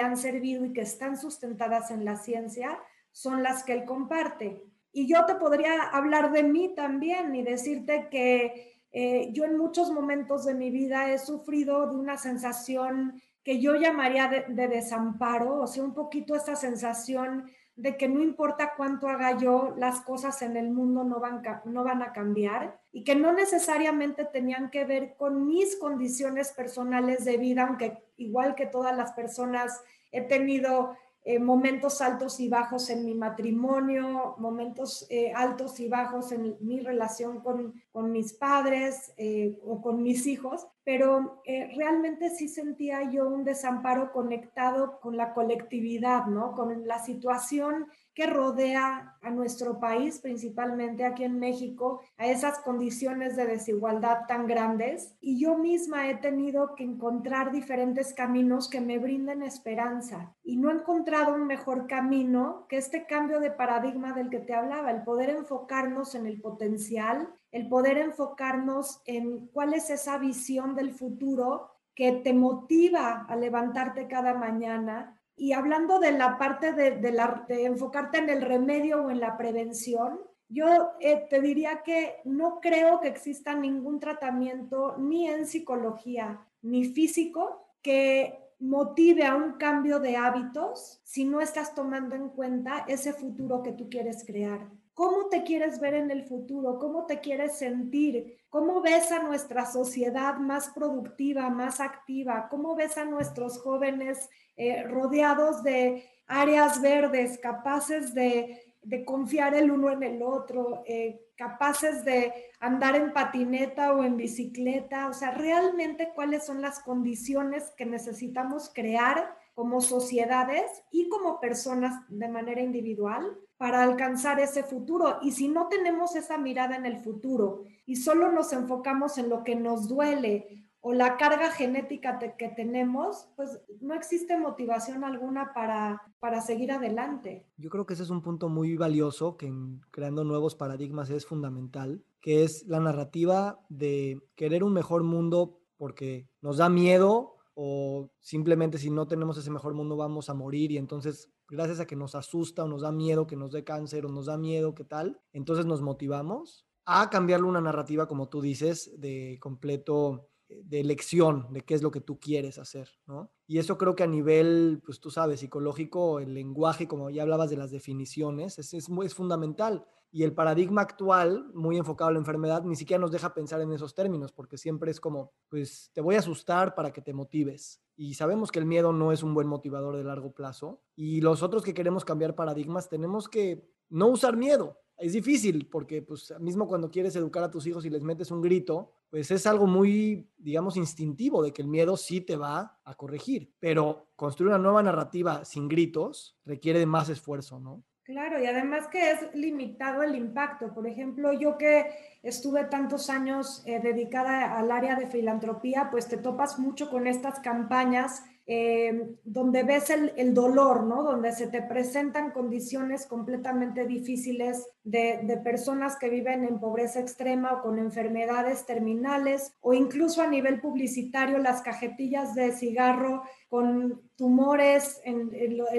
han 0.00 0.16
servido 0.16 0.64
y 0.64 0.72
que 0.72 0.80
están 0.80 1.16
sustentadas 1.16 1.90
en 1.90 2.04
la 2.04 2.16
ciencia 2.16 2.78
son 3.12 3.42
las 3.42 3.62
que 3.62 3.74
él 3.74 3.84
comparte. 3.84 4.64
Y 4.92 5.06
yo 5.06 5.24
te 5.26 5.34
podría 5.34 5.82
hablar 5.84 6.32
de 6.32 6.42
mí 6.42 6.74
también 6.74 7.34
y 7.34 7.42
decirte 7.42 8.08
que 8.10 8.71
eh, 8.92 9.30
yo 9.32 9.44
en 9.44 9.56
muchos 9.56 9.90
momentos 9.90 10.44
de 10.44 10.54
mi 10.54 10.70
vida 10.70 11.10
he 11.10 11.18
sufrido 11.18 11.88
de 11.88 11.96
una 11.96 12.18
sensación 12.18 13.20
que 13.42 13.60
yo 13.60 13.74
llamaría 13.74 14.28
de, 14.28 14.68
desamparo, 14.68 15.62
o 15.62 15.66
sea, 15.66 15.82
un 15.82 15.94
poquito 15.94 16.36
esta 16.36 16.54
sensación 16.54 17.50
de 17.74 17.96
que 17.96 18.06
no 18.06 18.22
importa 18.22 18.74
cuánto 18.76 19.08
haga 19.08 19.38
yo, 19.38 19.74
las 19.78 20.02
cosas 20.02 20.42
en 20.42 20.56
el 20.56 20.70
mundo 20.70 21.04
no 21.04 21.18
van, 21.20 21.42
no 21.64 21.82
van 21.82 22.02
a 22.02 22.12
cambiar 22.12 22.78
y 22.92 23.02
que 23.02 23.16
no 23.16 23.32
necesariamente 23.32 24.26
tenían 24.26 24.70
que 24.70 24.84
ver 24.84 25.16
con 25.16 25.46
mis 25.46 25.76
condiciones 25.76 26.52
personales 26.52 27.24
de 27.24 27.38
vida, 27.38 27.64
aunque 27.66 28.04
igual 28.18 28.54
que 28.54 28.66
todas 28.66 28.96
las 28.96 29.12
personas 29.12 29.80
he 30.12 30.20
tenido 30.20 30.94
eh, 31.24 31.38
momentos 31.38 32.00
altos 32.00 32.40
y 32.40 32.48
bajos 32.48 32.90
en 32.90 33.04
mi 33.04 33.14
matrimonio, 33.14 34.34
momentos 34.38 35.06
eh, 35.08 35.32
altos 35.32 35.78
y 35.78 35.88
bajos 35.88 36.32
en 36.32 36.56
mi 36.58 36.80
relación 36.80 37.38
con, 37.40 37.80
con 37.92 38.10
mis 38.10 38.32
padres 38.32 39.14
eh, 39.16 39.56
o 39.64 39.80
con 39.80 40.02
mis 40.02 40.26
hijos, 40.26 40.66
pero 40.82 41.40
realmente 41.76 42.30
sí 42.30 42.48
sentía 42.48 43.08
yo 43.08 43.28
un 43.28 43.44
desamparo 43.44 44.10
conectado 44.12 44.98
con 44.98 45.16
la 45.16 45.32
colectividad, 45.32 46.26
¿no? 46.26 46.56
Con 46.56 46.88
la 46.88 46.98
situación 46.98 47.86
que 48.14 48.26
rodea 48.26 49.16
a 49.22 49.30
nuestro 49.30 49.80
país, 49.80 50.18
principalmente 50.20 51.04
aquí 51.04 51.24
en 51.24 51.38
México, 51.38 52.02
a 52.18 52.26
esas 52.26 52.58
condiciones 52.58 53.36
de 53.36 53.46
desigualdad 53.46 54.26
tan 54.28 54.46
grandes. 54.46 55.16
Y 55.20 55.40
yo 55.40 55.56
misma 55.56 56.10
he 56.10 56.16
tenido 56.16 56.74
que 56.74 56.84
encontrar 56.84 57.52
diferentes 57.52 58.12
caminos 58.12 58.68
que 58.68 58.80
me 58.80 58.98
brinden 58.98 59.42
esperanza. 59.42 60.34
Y 60.42 60.56
no 60.56 60.70
he 60.70 60.74
encontrado 60.74 61.34
un 61.34 61.46
mejor 61.46 61.86
camino 61.86 62.66
que 62.68 62.76
este 62.76 63.06
cambio 63.06 63.40
de 63.40 63.50
paradigma 63.50 64.12
del 64.12 64.28
que 64.28 64.40
te 64.40 64.54
hablaba, 64.54 64.90
el 64.90 65.02
poder 65.02 65.30
enfocarnos 65.30 66.14
en 66.14 66.26
el 66.26 66.40
potencial, 66.40 67.28
el 67.50 67.68
poder 67.68 67.98
enfocarnos 67.98 69.02
en 69.06 69.46
cuál 69.48 69.74
es 69.74 69.90
esa 69.90 70.18
visión 70.18 70.74
del 70.74 70.92
futuro 70.92 71.70
que 71.94 72.12
te 72.12 72.32
motiva 72.32 73.26
a 73.28 73.36
levantarte 73.36 74.08
cada 74.08 74.34
mañana, 74.34 75.21
y 75.36 75.52
hablando 75.52 75.98
de 75.98 76.12
la 76.12 76.38
parte 76.38 76.72
de, 76.72 76.92
de, 76.92 77.64
enfocarte 77.64 78.18
en 78.18 78.30
el 78.30 78.42
remedio 78.42 79.04
o 79.04 79.10
en 79.10 79.20
la 79.20 79.36
prevención, 79.36 80.20
yo 80.48 80.66
eh, 81.00 81.26
te 81.30 81.40
diría 81.40 81.82
que 81.82 82.16
no 82.24 82.60
creo 82.60 83.00
que 83.00 83.08
exista 83.08 83.54
ningún 83.54 83.98
tratamiento 84.00 84.96
ni 84.98 85.28
en 85.28 85.46
psicología 85.46 86.46
ni 86.60 86.84
físico 86.84 87.74
que 87.80 88.38
motive 88.60 89.24
a 89.24 89.34
un 89.34 89.54
cambio 89.54 89.98
de 89.98 90.16
hábitos 90.16 91.00
si 91.04 91.24
no 91.24 91.40
estás 91.40 91.74
tomando 91.74 92.14
en 92.14 92.28
cuenta 92.28 92.84
ese 92.86 93.12
futuro 93.12 93.62
que 93.62 93.72
tú 93.72 93.88
quieres 93.88 94.24
crear. 94.24 94.70
¿Cómo 94.94 95.28
te 95.28 95.42
quieres 95.42 95.80
ver 95.80 95.94
en 95.94 96.10
el 96.10 96.24
futuro? 96.24 96.78
¿Cómo 96.78 97.06
te 97.06 97.20
quieres 97.20 97.56
sentir? 97.56 98.38
¿Cómo 98.52 98.82
ves 98.82 99.10
a 99.10 99.22
nuestra 99.22 99.64
sociedad 99.64 100.36
más 100.36 100.68
productiva, 100.74 101.48
más 101.48 101.80
activa? 101.80 102.48
¿Cómo 102.50 102.76
ves 102.76 102.98
a 102.98 103.06
nuestros 103.06 103.58
jóvenes 103.58 104.28
eh, 104.58 104.82
rodeados 104.82 105.62
de 105.62 106.04
áreas 106.26 106.82
verdes, 106.82 107.38
capaces 107.38 108.12
de, 108.12 108.60
confiar 109.06 109.54
el 109.54 109.70
uno 109.70 109.88
en 109.88 110.02
el 110.02 110.22
otro, 110.22 110.82
eh, 110.86 111.18
capaces 111.34 112.04
de 112.04 112.50
andar 112.60 112.94
en 112.94 113.14
patineta 113.14 113.94
o 113.94 114.04
en 114.04 114.18
bicicleta? 114.18 115.08
O 115.08 115.14
sea, 115.14 115.30
realmente 115.30 116.12
cuáles 116.14 116.44
son 116.44 116.60
las 116.60 116.80
condiciones 116.80 117.72
que 117.74 117.86
necesitamos 117.86 118.70
crear 118.74 119.34
como 119.54 119.80
sociedades 119.80 120.64
y 120.90 121.08
como 121.08 121.40
personas 121.40 122.04
de 122.08 122.28
manera 122.28 122.62
individual 122.62 123.38
para 123.56 123.82
alcanzar 123.82 124.40
ese 124.40 124.64
futuro. 124.64 125.18
Y 125.22 125.32
si 125.32 125.48
no 125.48 125.68
tenemos 125.68 126.16
esa 126.16 126.38
mirada 126.38 126.76
en 126.76 126.86
el 126.86 126.98
futuro 126.98 127.62
y 127.86 127.96
solo 127.96 128.32
nos 128.32 128.52
enfocamos 128.52 129.18
en 129.18 129.28
lo 129.28 129.44
que 129.44 129.54
nos 129.54 129.88
duele 129.88 130.62
o 130.84 130.92
la 130.92 131.16
carga 131.16 131.52
genética 131.52 132.18
que 132.18 132.48
tenemos, 132.48 133.28
pues 133.36 133.60
no 133.80 133.94
existe 133.94 134.36
motivación 134.36 135.04
alguna 135.04 135.52
para, 135.54 136.02
para 136.18 136.40
seguir 136.40 136.72
adelante. 136.72 137.46
Yo 137.56 137.70
creo 137.70 137.86
que 137.86 137.94
ese 137.94 138.02
es 138.02 138.10
un 138.10 138.20
punto 138.20 138.48
muy 138.48 138.76
valioso 138.76 139.36
que 139.36 139.52
creando 139.92 140.24
nuevos 140.24 140.56
paradigmas 140.56 141.08
es 141.10 141.24
fundamental, 141.24 142.04
que 142.20 142.42
es 142.42 142.66
la 142.66 142.80
narrativa 142.80 143.60
de 143.68 144.20
querer 144.34 144.64
un 144.64 144.72
mejor 144.72 145.04
mundo 145.04 145.60
porque 145.76 146.26
nos 146.40 146.56
da 146.56 146.68
miedo 146.68 147.36
o 147.54 148.10
simplemente 148.20 148.78
si 148.78 148.90
no 148.90 149.06
tenemos 149.06 149.36
ese 149.36 149.50
mejor 149.50 149.74
mundo 149.74 149.96
vamos 149.96 150.30
a 150.30 150.34
morir 150.34 150.72
y 150.72 150.78
entonces 150.78 151.30
gracias 151.48 151.80
a 151.80 151.86
que 151.86 151.96
nos 151.96 152.14
asusta 152.14 152.64
o 152.64 152.68
nos 152.68 152.82
da 152.82 152.92
miedo 152.92 153.26
que 153.26 153.36
nos 153.36 153.52
dé 153.52 153.62
cáncer 153.64 154.06
o 154.06 154.08
nos 154.08 154.26
da 154.26 154.38
miedo 154.38 154.74
que 154.74 154.84
tal, 154.84 155.20
entonces 155.32 155.66
nos 155.66 155.82
motivamos 155.82 156.66
a 156.84 157.10
cambiarle 157.10 157.46
una 157.46 157.60
narrativa, 157.60 158.08
como 158.08 158.28
tú 158.28 158.40
dices, 158.40 158.92
de 158.98 159.38
completo 159.40 160.30
eh, 160.48 160.62
de 160.64 160.80
elección 160.80 161.52
de 161.52 161.62
qué 161.62 161.74
es 161.74 161.82
lo 161.82 161.90
que 161.90 162.00
tú 162.00 162.18
quieres 162.18 162.58
hacer, 162.58 162.88
¿no? 163.06 163.30
Y 163.46 163.58
eso 163.58 163.78
creo 163.78 163.94
que 163.94 164.02
a 164.02 164.08
nivel, 164.08 164.82
pues 164.84 164.98
tú 164.98 165.10
sabes, 165.10 165.40
psicológico, 165.40 166.20
el 166.20 166.34
lenguaje, 166.34 166.88
como 166.88 167.10
ya 167.10 167.22
hablabas 167.22 167.50
de 167.50 167.56
las 167.56 167.70
definiciones, 167.70 168.58
es, 168.58 168.74
es, 168.74 168.88
es 168.88 169.14
fundamental. 169.14 169.86
Y 170.14 170.24
el 170.24 170.34
paradigma 170.34 170.82
actual, 170.82 171.50
muy 171.54 171.78
enfocado 171.78 172.10
a 172.10 172.12
la 172.12 172.18
enfermedad, 172.18 172.62
ni 172.64 172.76
siquiera 172.76 173.00
nos 173.00 173.10
deja 173.10 173.32
pensar 173.32 173.62
en 173.62 173.72
esos 173.72 173.94
términos, 173.94 174.30
porque 174.30 174.58
siempre 174.58 174.90
es 174.90 175.00
como, 175.00 175.32
pues 175.48 175.90
te 175.94 176.02
voy 176.02 176.16
a 176.16 176.18
asustar 176.18 176.74
para 176.74 176.92
que 176.92 177.00
te 177.00 177.14
motives. 177.14 177.80
Y 177.96 178.12
sabemos 178.12 178.52
que 178.52 178.58
el 178.58 178.66
miedo 178.66 178.92
no 178.92 179.10
es 179.10 179.22
un 179.22 179.32
buen 179.32 179.48
motivador 179.48 179.96
de 179.96 180.04
largo 180.04 180.32
plazo. 180.34 180.82
Y 180.94 181.22
los 181.22 181.42
otros 181.42 181.62
que 181.62 181.72
queremos 181.72 182.04
cambiar 182.04 182.34
paradigmas, 182.34 182.90
tenemos 182.90 183.26
que 183.26 183.66
no 183.88 184.08
usar 184.08 184.36
miedo. 184.36 184.78
Es 184.98 185.14
difícil 185.14 185.66
porque, 185.70 186.02
pues, 186.02 186.32
mismo 186.38 186.68
cuando 186.68 186.90
quieres 186.90 187.16
educar 187.16 187.42
a 187.42 187.50
tus 187.50 187.66
hijos 187.66 187.84
y 187.86 187.90
les 187.90 188.02
metes 188.02 188.30
un 188.30 188.42
grito, 188.42 188.92
pues 189.08 189.30
es 189.30 189.46
algo 189.46 189.66
muy, 189.66 190.30
digamos, 190.36 190.76
instintivo 190.76 191.42
de 191.42 191.52
que 191.52 191.62
el 191.62 191.68
miedo 191.68 191.96
sí 191.96 192.20
te 192.20 192.36
va 192.36 192.80
a 192.84 192.94
corregir. 192.94 193.52
Pero 193.58 194.08
construir 194.14 194.50
una 194.50 194.62
nueva 194.62 194.82
narrativa 194.82 195.44
sin 195.44 195.68
gritos 195.68 196.38
requiere 196.44 196.78
de 196.78 196.86
más 196.86 197.08
esfuerzo, 197.08 197.58
¿no? 197.58 197.82
Claro, 198.04 198.42
y 198.42 198.46
además 198.46 198.88
que 198.88 199.12
es 199.12 199.32
limitado 199.32 200.02
el 200.02 200.16
impacto. 200.16 200.74
Por 200.74 200.88
ejemplo, 200.88 201.32
yo 201.32 201.56
que 201.56 201.86
estuve 202.24 202.64
tantos 202.64 203.08
años 203.08 203.62
eh, 203.64 203.78
dedicada 203.80 204.58
al 204.58 204.72
área 204.72 204.96
de 204.96 205.06
filantropía, 205.06 205.88
pues 205.88 206.08
te 206.08 206.16
topas 206.16 206.58
mucho 206.58 206.90
con 206.90 207.06
estas 207.06 207.38
campañas 207.38 208.24
eh, 208.44 209.14
donde 209.22 209.62
ves 209.62 209.88
el, 209.90 210.34
dolor, 210.34 210.82
¿no? 210.82 211.04
Donde 211.04 211.30
se 211.30 211.46
te 211.46 211.62
presentan 211.62 212.32
condiciones 212.32 213.06
completamente 213.06 213.86
difíciles 213.86 214.68
de, 214.82 215.40
personas 215.44 215.94
que 215.94 216.10
viven 216.10 216.44
en 216.44 216.58
pobreza 216.58 216.98
extrema 216.98 217.52
o 217.52 217.62
con 217.62 217.78
enfermedades 217.78 218.66
terminales, 218.66 219.54
o 219.60 219.74
incluso 219.74 220.22
a 220.22 220.26
nivel 220.26 220.60
publicitario, 220.60 221.38
las 221.38 221.62
cajetillas 221.62 222.34
de 222.34 222.50
cigarro 222.50 223.22
con 223.48 224.02
tumores 224.16 225.00
en 225.04 225.30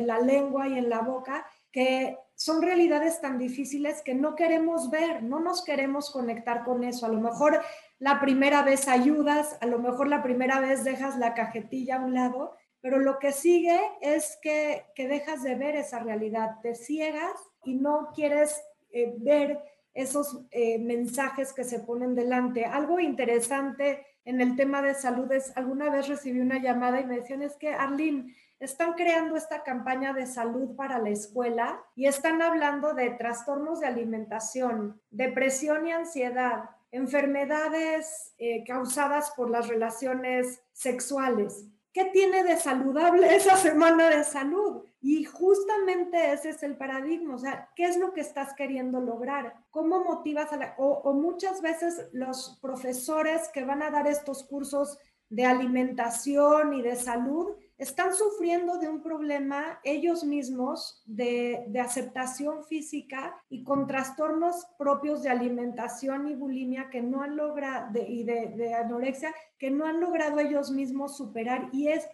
la 0.07 0.19
lengua 0.19 0.69
y 0.69 0.77
en 0.77 0.89
la 0.89 1.01
boca 1.01 1.45
que 1.73 2.17
son 2.35 2.61
realidades 2.61 3.19
tan 3.19 3.37
difíciles 3.37 4.01
que 4.03 4.15
no 4.15 4.35
queremos 4.35 4.89
ver, 4.89 5.23
no 5.23 5.39
nos 5.39 5.65
queremos 5.65 6.11
conectar 6.11 6.63
con 6.63 6.83
eso. 6.83 7.05
A 7.05 7.09
lo 7.09 7.19
mejor 7.19 7.61
la 7.99 8.21
primera 8.21 8.61
vez 8.61 8.87
ayudas, 8.87 9.57
a 9.59 9.65
lo 9.65 9.79
mejor 9.79 10.07
la 10.07 10.23
primera 10.23 10.59
vez 10.59 10.83
dejas 10.83 11.17
la 11.17 11.33
cajetilla 11.33 11.97
a 11.97 12.05
un 12.05 12.13
lado, 12.13 12.55
pero 12.79 12.99
lo 12.99 13.17
que 13.17 13.31
sigue 13.31 13.79
es 14.01 14.37
que, 14.41 14.85
dejas 14.95 15.41
de 15.41 15.55
ver 15.55 15.75
esa 15.75 15.99
realidad, 15.99 16.59
te 16.61 16.75
ciegas 16.75 17.33
y 17.63 17.75
no 17.75 18.09
quieres 18.13 18.61
eh, 18.91 19.13
ver 19.17 19.59
esos 19.93 20.45
eh, 20.51 20.79
mensajes 20.79 21.53
que 21.53 21.63
se 21.63 21.79
ponen 21.79 22.13
delante. 22.13 22.65
Algo 22.65 22.99
interesante 22.99 24.05
en 24.25 24.41
el 24.41 24.55
tema 24.55 24.81
de 24.81 24.95
salud 24.95 25.31
es, 25.31 25.55
alguna 25.55 25.89
vez 25.89 26.07
recibí 26.07 26.39
una 26.39 26.61
llamada 26.61 26.99
y 26.99 27.05
me 27.05 27.19
decían, 27.19 27.41
es 27.41 27.55
que 27.55 27.69
Arlene, 27.69 28.35
están 28.63 28.93
creando 28.93 29.35
esta 29.35 29.63
campaña 29.63 30.13
de 30.13 30.25
salud 30.25 30.75
para 30.75 30.99
la 30.99 31.09
escuela 31.09 31.83
y 31.95 32.05
están 32.05 32.41
hablando 32.41 32.93
de 32.93 33.09
trastornos 33.11 33.81
de 33.81 33.87
alimentación, 33.87 35.01
depresión 35.11 35.85
y 35.85 35.91
ansiedad, 35.91 36.69
enfermedades 36.91 38.33
eh, 38.37 38.63
causadas 38.65 39.31
por 39.31 39.49
las 39.49 39.67
relaciones 39.67 40.61
sexuales. 40.71 41.65
¿Qué 41.91 42.05
tiene 42.05 42.43
de 42.43 42.55
saludable 42.55 43.35
esa 43.35 43.57
semana 43.57 44.09
de 44.09 44.23
salud? 44.23 44.83
Y 45.01 45.25
justamente 45.25 46.31
ese 46.31 46.51
es 46.51 46.63
el 46.63 46.77
paradigma, 46.77 47.35
o 47.35 47.39
sea, 47.39 47.69
¿qué 47.75 47.83
es 47.85 47.97
lo 47.97 48.13
que 48.13 48.21
estás 48.21 48.53
queriendo 48.53 49.01
lograr? 49.01 49.55
¿Cómo 49.71 50.03
motivas 50.05 50.53
a 50.53 50.57
la... 50.57 50.75
o, 50.77 50.87
o 50.87 51.13
muchas 51.13 51.61
veces 51.61 52.07
los 52.13 52.57
profesores 52.61 53.49
que 53.49 53.65
van 53.65 53.83
a 53.83 53.91
dar 53.91 54.07
estos 54.07 54.43
cursos 54.43 54.97
de 55.29 55.45
alimentación 55.45 56.73
y 56.73 56.81
de 56.81 56.95
salud 56.95 57.57
están 57.83 58.13
sufriendo 58.15 58.77
de 58.77 58.87
un 58.87 59.01
problema 59.01 59.79
ellos 59.83 60.23
mismos 60.23 61.03
de, 61.05 61.65
aceptación 61.81 62.63
física 62.63 63.35
y 63.49 63.63
con 63.63 63.87
trastornos 63.87 64.67
propios 64.77 65.21
de 65.21 65.29
alimentación 65.29 66.29
y 66.29 66.35
bulimia 66.35 66.89
que 66.89 67.01
no 67.01 67.21
han 67.21 67.35
logrado, 67.35 67.91
y 68.07 68.23
de, 68.23 68.73
anorexia, 68.73 69.33
que 69.59 69.69
no 69.69 69.85
han 69.85 69.99
logrado 69.99 70.39
ellos 70.39 70.71
mismos 70.71 71.17
superar. 71.17 71.69
Y 71.73 71.89
es, 71.89 72.07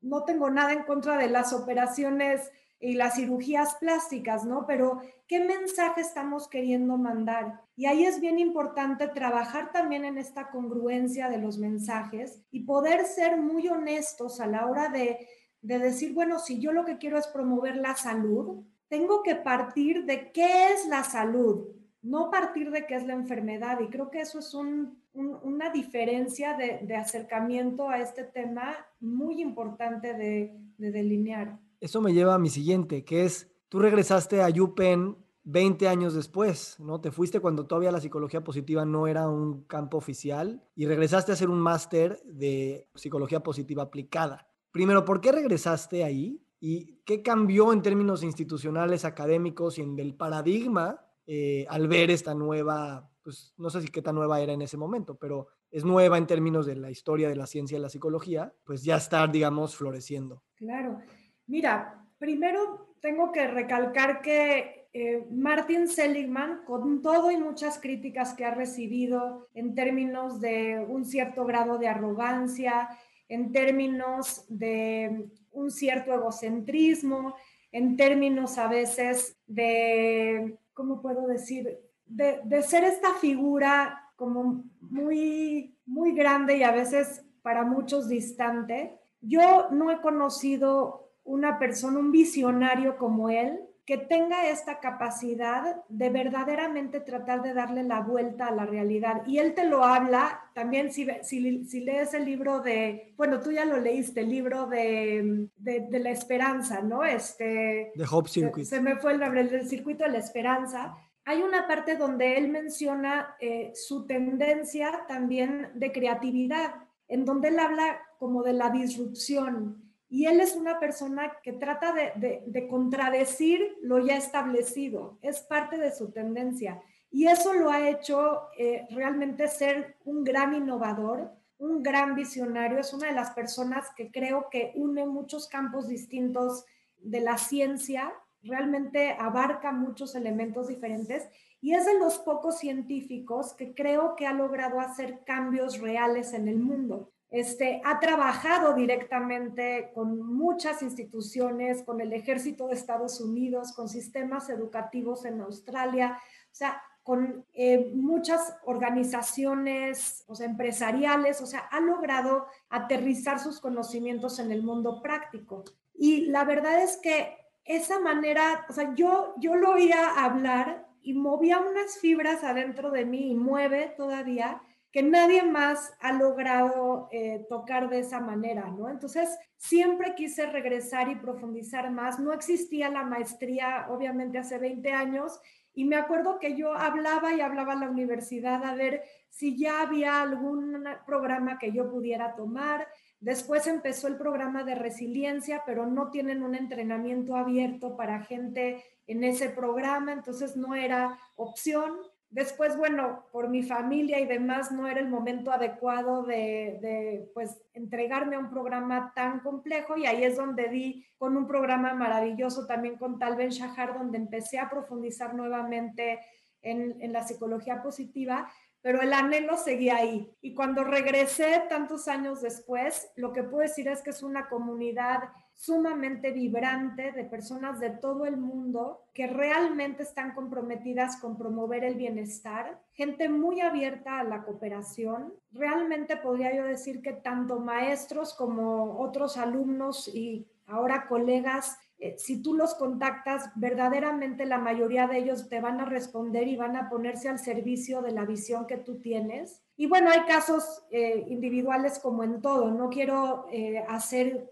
no 0.00 0.24
tengo 0.24 0.50
nada 0.50 0.72
en 0.72 0.84
contra 0.84 1.18
de 1.18 1.30
las 1.30 1.52
operaciones 1.52 2.52
y 2.78 2.94
las 2.94 3.16
cirugías 3.16 3.76
plásticas, 3.76 4.44
¿no? 4.44 4.66
Pero 4.66 5.00
¿qué 5.26 5.40
mensaje 5.40 6.00
estamos 6.00 6.48
queriendo 6.48 6.98
mandar? 6.98 7.60
Y 7.74 7.86
ahí 7.86 8.04
es 8.04 8.20
bien 8.20 8.38
importante 8.38 9.08
trabajar 9.08 9.72
también 9.72 10.04
en 10.04 10.18
esta 10.18 10.50
congruencia 10.50 11.28
de 11.28 11.38
los 11.38 11.58
mensajes 11.58 12.42
y 12.50 12.64
poder 12.64 13.06
ser 13.06 13.38
muy 13.38 13.68
honestos 13.68 14.40
a 14.40 14.46
la 14.46 14.66
hora 14.66 14.88
de, 14.88 15.26
de 15.62 15.78
decir, 15.78 16.12
bueno, 16.12 16.38
si 16.38 16.60
yo 16.60 16.72
lo 16.72 16.84
que 16.84 16.98
quiero 16.98 17.18
es 17.18 17.26
promover 17.28 17.76
la 17.76 17.96
salud, 17.96 18.64
tengo 18.88 19.22
que 19.22 19.34
partir 19.34 20.04
de 20.04 20.30
qué 20.32 20.72
es 20.72 20.86
la 20.86 21.02
salud, 21.02 21.68
no 22.02 22.30
partir 22.30 22.70
de 22.70 22.86
qué 22.86 22.94
es 22.94 23.06
la 23.06 23.14
enfermedad. 23.14 23.80
Y 23.80 23.88
creo 23.88 24.10
que 24.10 24.20
eso 24.20 24.38
es 24.38 24.54
un, 24.54 25.02
una 25.12 25.70
diferencia 25.70 26.54
de, 26.54 26.80
de, 26.82 26.94
acercamiento 26.94 27.88
a 27.88 27.98
este 27.98 28.22
tema 28.22 28.76
muy 29.00 29.40
importante 29.40 30.14
de, 30.14 30.56
de 30.78 30.92
delinear 30.92 31.58
eso 31.80 32.00
me 32.00 32.12
lleva 32.12 32.34
a 32.34 32.38
mi 32.38 32.48
siguiente, 32.48 33.04
que 33.04 33.24
es, 33.24 33.50
tú 33.68 33.78
regresaste 33.78 34.42
a 34.42 34.48
UPenn 34.48 35.16
20 35.44 35.86
años 35.86 36.14
después, 36.14 36.76
¿no? 36.80 37.00
Te 37.00 37.12
fuiste 37.12 37.38
cuando 37.38 37.66
todavía 37.66 37.92
la 37.92 38.00
psicología 38.00 38.42
positiva 38.42 38.84
no 38.84 39.06
era 39.06 39.28
un 39.28 39.62
campo 39.62 39.96
oficial 39.96 40.62
y 40.74 40.86
regresaste 40.86 41.30
a 41.30 41.34
hacer 41.34 41.50
un 41.50 41.60
máster 41.60 42.20
de 42.24 42.88
psicología 42.94 43.40
positiva 43.40 43.84
aplicada. 43.84 44.48
Primero, 44.72 45.04
¿por 45.04 45.20
qué 45.20 45.30
regresaste 45.30 46.02
ahí? 46.02 46.42
¿Y 46.58 46.96
qué 47.04 47.22
cambió 47.22 47.72
en 47.72 47.82
términos 47.82 48.24
institucionales, 48.24 49.04
académicos 49.04 49.78
y 49.78 49.82
en 49.82 49.98
el 50.00 50.16
paradigma 50.16 51.06
eh, 51.28 51.66
al 51.68 51.88
ver 51.88 52.10
esta 52.10 52.34
nueva, 52.34 53.10
pues 53.22 53.52
no 53.56 53.68
sé 53.68 53.82
si 53.82 53.88
qué 53.88 54.00
tan 54.00 54.14
nueva 54.14 54.40
era 54.40 54.52
en 54.52 54.62
ese 54.62 54.76
momento, 54.76 55.16
pero 55.16 55.48
es 55.72 55.84
nueva 55.84 56.18
en 56.18 56.26
términos 56.26 56.66
de 56.66 56.76
la 56.76 56.90
historia 56.90 57.28
de 57.28 57.34
la 57.34 57.46
ciencia 57.46 57.76
y 57.76 57.80
la 57.80 57.88
psicología, 57.88 58.54
pues 58.64 58.84
ya 58.84 58.96
estar, 58.96 59.30
digamos, 59.32 59.74
floreciendo. 59.74 60.44
Claro. 60.54 61.00
Mira, 61.46 62.04
primero 62.18 62.94
tengo 63.00 63.30
que 63.30 63.46
recalcar 63.46 64.20
que 64.20 64.88
eh, 64.92 65.26
Martin 65.30 65.88
Seligman, 65.88 66.64
con 66.64 67.02
todo 67.02 67.30
y 67.30 67.36
muchas 67.36 67.78
críticas 67.78 68.34
que 68.34 68.44
ha 68.44 68.54
recibido 68.54 69.48
en 69.52 69.74
términos 69.74 70.40
de 70.40 70.84
un 70.88 71.04
cierto 71.04 71.44
grado 71.44 71.78
de 71.78 71.86
arrogancia, 71.86 72.88
en 73.28 73.52
términos 73.52 74.46
de 74.48 75.28
un 75.52 75.70
cierto 75.70 76.14
egocentrismo, 76.14 77.34
en 77.72 77.96
términos 77.96 78.56
a 78.56 78.68
veces 78.68 79.36
de, 79.46 80.58
¿cómo 80.72 81.02
puedo 81.02 81.26
decir? 81.26 81.78
De, 82.06 82.40
de 82.44 82.62
ser 82.62 82.84
esta 82.84 83.12
figura 83.14 84.02
como 84.16 84.64
muy, 84.80 85.76
muy 85.84 86.12
grande 86.12 86.56
y 86.56 86.62
a 86.62 86.72
veces 86.72 87.22
para 87.42 87.64
muchos 87.64 88.08
distante. 88.08 88.98
Yo 89.20 89.68
no 89.70 89.90
he 89.90 90.00
conocido 90.00 91.05
una 91.26 91.58
persona, 91.58 91.98
un 91.98 92.12
visionario 92.12 92.96
como 92.96 93.28
él, 93.28 93.60
que 93.86 93.98
tenga 93.98 94.50
esta 94.50 94.80
capacidad 94.80 95.84
de 95.88 96.10
verdaderamente 96.10 96.98
tratar 97.00 97.40
de 97.42 97.54
darle 97.54 97.84
la 97.84 98.00
vuelta 98.00 98.48
a 98.48 98.50
la 98.50 98.66
realidad. 98.66 99.22
Y 99.26 99.38
él 99.38 99.54
te 99.54 99.64
lo 99.64 99.84
habla 99.84 100.50
también 100.54 100.92
si, 100.92 101.06
si, 101.22 101.80
lees 101.80 102.12
el 102.12 102.24
libro 102.24 102.58
de, 102.58 103.14
bueno, 103.16 103.38
tú 103.40 103.52
ya 103.52 103.64
lo 103.64 103.78
leíste, 103.78 104.22
el 104.22 104.28
libro 104.28 104.66
de, 104.66 105.48
de, 105.56 105.98
la 106.00 106.10
esperanza, 106.10 106.82
¿no? 106.82 107.04
Este, 107.04 107.92
de 107.94 108.04
Hope 108.10 108.28
Circuit. 108.28 108.66
Se, 108.66 108.80
me 108.80 108.96
fue 108.96 109.12
el 109.12 109.20
nombre, 109.20 109.44
del 109.44 109.68
circuito 109.68 110.02
de 110.02 110.10
la 110.10 110.18
esperanza. 110.18 110.96
Hay 111.24 111.42
una 111.42 111.68
parte 111.68 111.96
donde 111.96 112.38
él 112.38 112.48
menciona 112.48 113.36
eh, 113.40 113.70
su 113.72 114.04
tendencia 114.04 115.04
también 115.06 115.70
de 115.74 115.92
creatividad, 115.92 116.74
en 117.06 117.24
donde 117.24 117.48
él 117.48 117.60
habla 117.60 118.00
como 118.18 118.42
de 118.42 118.52
la 118.52 118.70
disrupción 118.70 119.85
y 120.08 120.26
él 120.26 120.40
es 120.40 120.54
una 120.54 120.78
persona 120.78 121.32
que 121.42 121.52
trata 121.52 121.92
de, 121.92 122.68
contradecir 122.68 123.76
lo 123.82 123.98
ya 123.98 124.16
establecido, 124.16 125.18
es 125.22 125.40
parte 125.40 125.78
de 125.78 125.92
su 125.92 126.12
tendencia. 126.12 126.80
Y 127.10 127.26
eso 127.26 127.54
lo 127.54 127.70
ha 127.70 127.88
hecho 127.88 128.48
eh, 128.58 128.86
realmente 128.90 129.48
ser 129.48 129.96
un 130.04 130.22
gran 130.22 130.54
innovador, 130.54 131.32
un 131.58 131.82
gran 131.82 132.14
visionario, 132.14 132.78
es 132.78 132.92
una 132.92 133.08
de 133.08 133.14
las 133.14 133.30
personas 133.30 133.88
que 133.96 134.10
creo 134.10 134.48
que 134.50 134.72
une 134.74 135.06
muchos 135.06 135.48
campos 135.48 135.88
distintos 135.88 136.66
de 136.98 137.20
la 137.20 137.38
ciencia, 137.38 138.12
realmente 138.42 139.16
abarca 139.18 139.72
muchos 139.72 140.14
elementos 140.14 140.68
diferentes 140.68 141.28
y 141.60 141.74
es 141.74 141.86
de 141.86 141.98
los 141.98 142.18
pocos 142.18 142.58
científicos 142.58 143.54
que 143.54 143.74
creo 143.74 144.14
que 144.14 144.26
ha 144.26 144.32
logrado 144.32 144.78
hacer 144.80 145.24
cambios 145.24 145.80
reales 145.80 146.32
en 146.32 146.48
el 146.48 146.58
mundo. 146.58 147.12
Este, 147.30 147.80
ha 147.84 147.98
trabajado 147.98 148.74
directamente 148.74 149.90
con 149.94 150.20
muchas 150.22 150.82
instituciones, 150.82 151.82
con 151.82 152.00
el 152.00 152.12
ejército 152.12 152.68
de 152.68 152.74
Estados 152.74 153.20
Unidos, 153.20 153.72
con 153.72 153.88
sistemas 153.88 154.48
educativos 154.48 155.24
en 155.24 155.40
Australia, 155.40 156.18
o 156.18 156.54
sea, 156.54 156.80
con 157.02 157.44
eh, 157.54 157.92
muchas 157.94 158.56
organizaciones 158.64 160.24
o 160.26 160.40
empresariales, 160.42 161.40
o 161.40 161.46
sea, 161.46 161.60
ha 161.60 161.78
logrado 161.80 162.46
aterrizar 162.68 163.38
sus 163.38 163.60
conocimientos 163.60 164.38
en 164.38 164.50
el 164.50 164.62
mundo 164.62 165.02
práctico. 165.02 165.62
Y 165.94 166.26
la 166.26 166.44
verdad 166.44 166.82
es 166.82 166.96
que 166.96 167.36
esa 167.64 168.00
manera, 168.00 168.66
o 168.68 168.72
sea, 168.72 168.94
yo, 168.94 169.34
yo 169.38 169.54
lo 169.54 169.74
oía 169.74 170.24
hablar 170.24 170.88
y 171.00 171.14
movía 171.14 171.60
unas 171.60 171.98
fibras 171.98 172.42
adentro 172.42 172.90
de 172.90 173.04
mí 173.04 173.30
y 173.30 173.34
mueve 173.34 173.94
todavía 173.96 174.60
que 174.96 175.02
nadie 175.02 175.42
más 175.42 175.92
ha 176.00 176.10
logrado 176.14 177.10
eh, 177.12 177.44
tocar 177.50 177.90
de 177.90 177.98
esa 177.98 178.18
manera, 178.18 178.70
¿no? 178.70 178.88
Entonces, 178.88 179.28
siempre 179.58 180.14
quise 180.14 180.46
regresar 180.46 181.10
y 181.10 181.16
profundizar 181.16 181.90
más. 181.90 182.18
No 182.18 182.32
existía 182.32 182.88
la 182.88 183.02
maestría, 183.02 183.88
obviamente, 183.90 184.38
hace 184.38 184.56
20 184.56 184.90
años, 184.92 185.38
y 185.74 185.84
me 185.84 185.96
acuerdo 185.96 186.38
que 186.38 186.56
yo 186.56 186.72
hablaba 186.72 187.34
y 187.34 187.42
hablaba 187.42 187.74
a 187.74 187.76
la 187.76 187.90
universidad 187.90 188.64
a 188.64 188.74
ver 188.74 189.02
si 189.28 189.58
ya 189.58 189.82
había 189.82 190.22
algún 190.22 190.82
programa 191.04 191.58
que 191.58 191.72
yo 191.72 191.90
pudiera 191.90 192.34
tomar. 192.34 192.88
Después 193.20 193.66
empezó 193.66 194.08
el 194.08 194.16
programa 194.16 194.64
de 194.64 194.76
resiliencia, 194.76 195.62
pero 195.66 195.84
no 195.84 196.10
tienen 196.10 196.42
un 196.42 196.54
entrenamiento 196.54 197.36
abierto 197.36 197.98
para 197.98 198.22
gente 198.22 198.82
en 199.06 199.24
ese 199.24 199.50
programa, 199.50 200.14
entonces 200.14 200.56
no 200.56 200.74
era 200.74 201.18
opción. 201.34 201.98
Después, 202.36 202.76
bueno, 202.76 203.24
por 203.32 203.48
mi 203.48 203.62
familia 203.62 204.20
y 204.20 204.26
demás, 204.26 204.70
no 204.70 204.86
era 204.86 205.00
el 205.00 205.08
momento 205.08 205.50
adecuado 205.50 206.22
de, 206.22 207.30
pues, 207.32 207.62
entregarme 207.72 208.36
a 208.36 208.38
un 208.38 208.50
programa 208.50 209.10
tan 209.14 209.40
complejo 209.40 209.96
y 209.96 210.04
ahí 210.04 210.22
es 210.22 210.36
donde 210.36 210.68
di 210.68 211.06
con 211.16 211.34
un 211.34 211.46
programa 211.46 211.94
maravilloso 211.94 212.66
también 212.66 212.98
con 212.98 213.18
Tal 213.18 213.36
Ben 213.36 213.48
Shahar, 213.48 213.94
donde 213.94 214.18
empecé 214.18 214.58
a 214.58 214.68
profundizar 214.68 215.34
nuevamente 215.34 216.20
en, 216.60 216.98
en 217.00 217.14
la 217.14 217.22
psicología 217.22 217.82
positiva 217.82 218.46
pero 218.82 219.00
el 219.02 219.12
anhelo 219.14 219.56
seguía 219.56 219.96
ahí. 219.96 220.30
Y 220.40 220.54
cuando 220.54 220.84
regresé 220.84 221.64
tantos 221.68 222.06
años 222.06 222.40
después, 222.40 223.10
lo 223.16 223.32
que 223.32 223.42
puedo 223.42 223.62
decir 223.62 223.88
es 223.88 224.00
que 224.00 224.10
es 224.10 224.22
una 224.22 224.48
comunidad 224.48 225.24
sumamente 225.56 226.30
vibrante 226.32 227.12
de 227.12 227.24
personas 227.24 227.80
de 227.80 227.90
todo 227.90 228.26
el 228.26 228.36
mundo 228.36 229.06
que 229.14 229.26
realmente 229.26 230.02
están 230.02 230.34
comprometidas 230.34 231.16
con 231.16 231.36
promover 231.36 231.82
el 231.82 231.94
bienestar, 231.94 232.78
gente 232.92 233.28
muy 233.28 233.60
abierta 233.60 234.20
a 234.20 234.24
la 234.24 234.44
cooperación. 234.44 235.32
Realmente 235.50 236.16
podría 236.18 236.54
yo 236.54 236.64
decir 236.64 237.00
que 237.00 237.14
tanto 237.14 237.58
maestros 237.58 238.34
como 238.34 239.00
otros 239.00 239.38
alumnos 239.38 240.08
y 240.14 240.46
ahora 240.66 241.06
colegas 241.08 241.78
eh, 241.98 242.14
si 242.18 242.42
tú 242.42 242.54
los 242.54 242.74
contactas, 242.74 243.50
verdaderamente 243.54 244.44
la 244.44 244.58
mayoría 244.58 245.06
de 245.06 245.18
ellos 245.18 245.48
te 245.48 245.60
van 245.60 245.80
a 245.80 245.86
responder 245.86 246.46
y 246.46 246.56
van 246.56 246.76
a 246.76 246.90
ponerse 246.90 247.28
al 247.28 247.38
servicio 247.38 248.02
de 248.02 248.12
la 248.12 248.26
visión 248.26 248.66
que 248.66 248.76
tú 248.76 249.00
tienes. 249.00 249.62
Y 249.78 249.86
bueno, 249.86 250.10
hay 250.10 250.20
casos 250.26 250.84
eh, 250.90 251.24
individuales 251.28 251.98
como 251.98 252.22
en 252.22 252.42
todo. 252.42 252.70
No 252.70 252.90
quiero 252.90 253.46
eh, 253.50 253.84
hacer, 253.88 254.50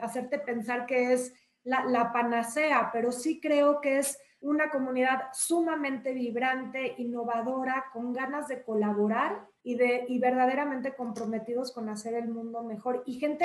hacerte 0.00 0.38
pensar 0.38 0.86
que 0.86 1.12
es 1.12 1.34
la, 1.64 1.84
la 1.84 2.12
panacea, 2.12 2.90
pero 2.92 3.12
sí 3.12 3.40
creo 3.40 3.80
que 3.80 3.98
es 3.98 4.18
una 4.40 4.70
comunidad 4.70 5.24
sumamente 5.32 6.14
vibrante, 6.14 6.94
innovadora, 6.98 7.84
con 7.92 8.12
ganas 8.12 8.48
de 8.48 8.62
colaborar 8.62 9.46
y, 9.62 9.74
de, 9.74 10.06
y 10.08 10.18
verdaderamente 10.18 10.94
comprometidos 10.94 11.72
con 11.72 11.88
hacer 11.90 12.14
el 12.14 12.28
mundo 12.28 12.62
mejor. 12.62 13.02
Y 13.04 13.18
gente 13.18 13.44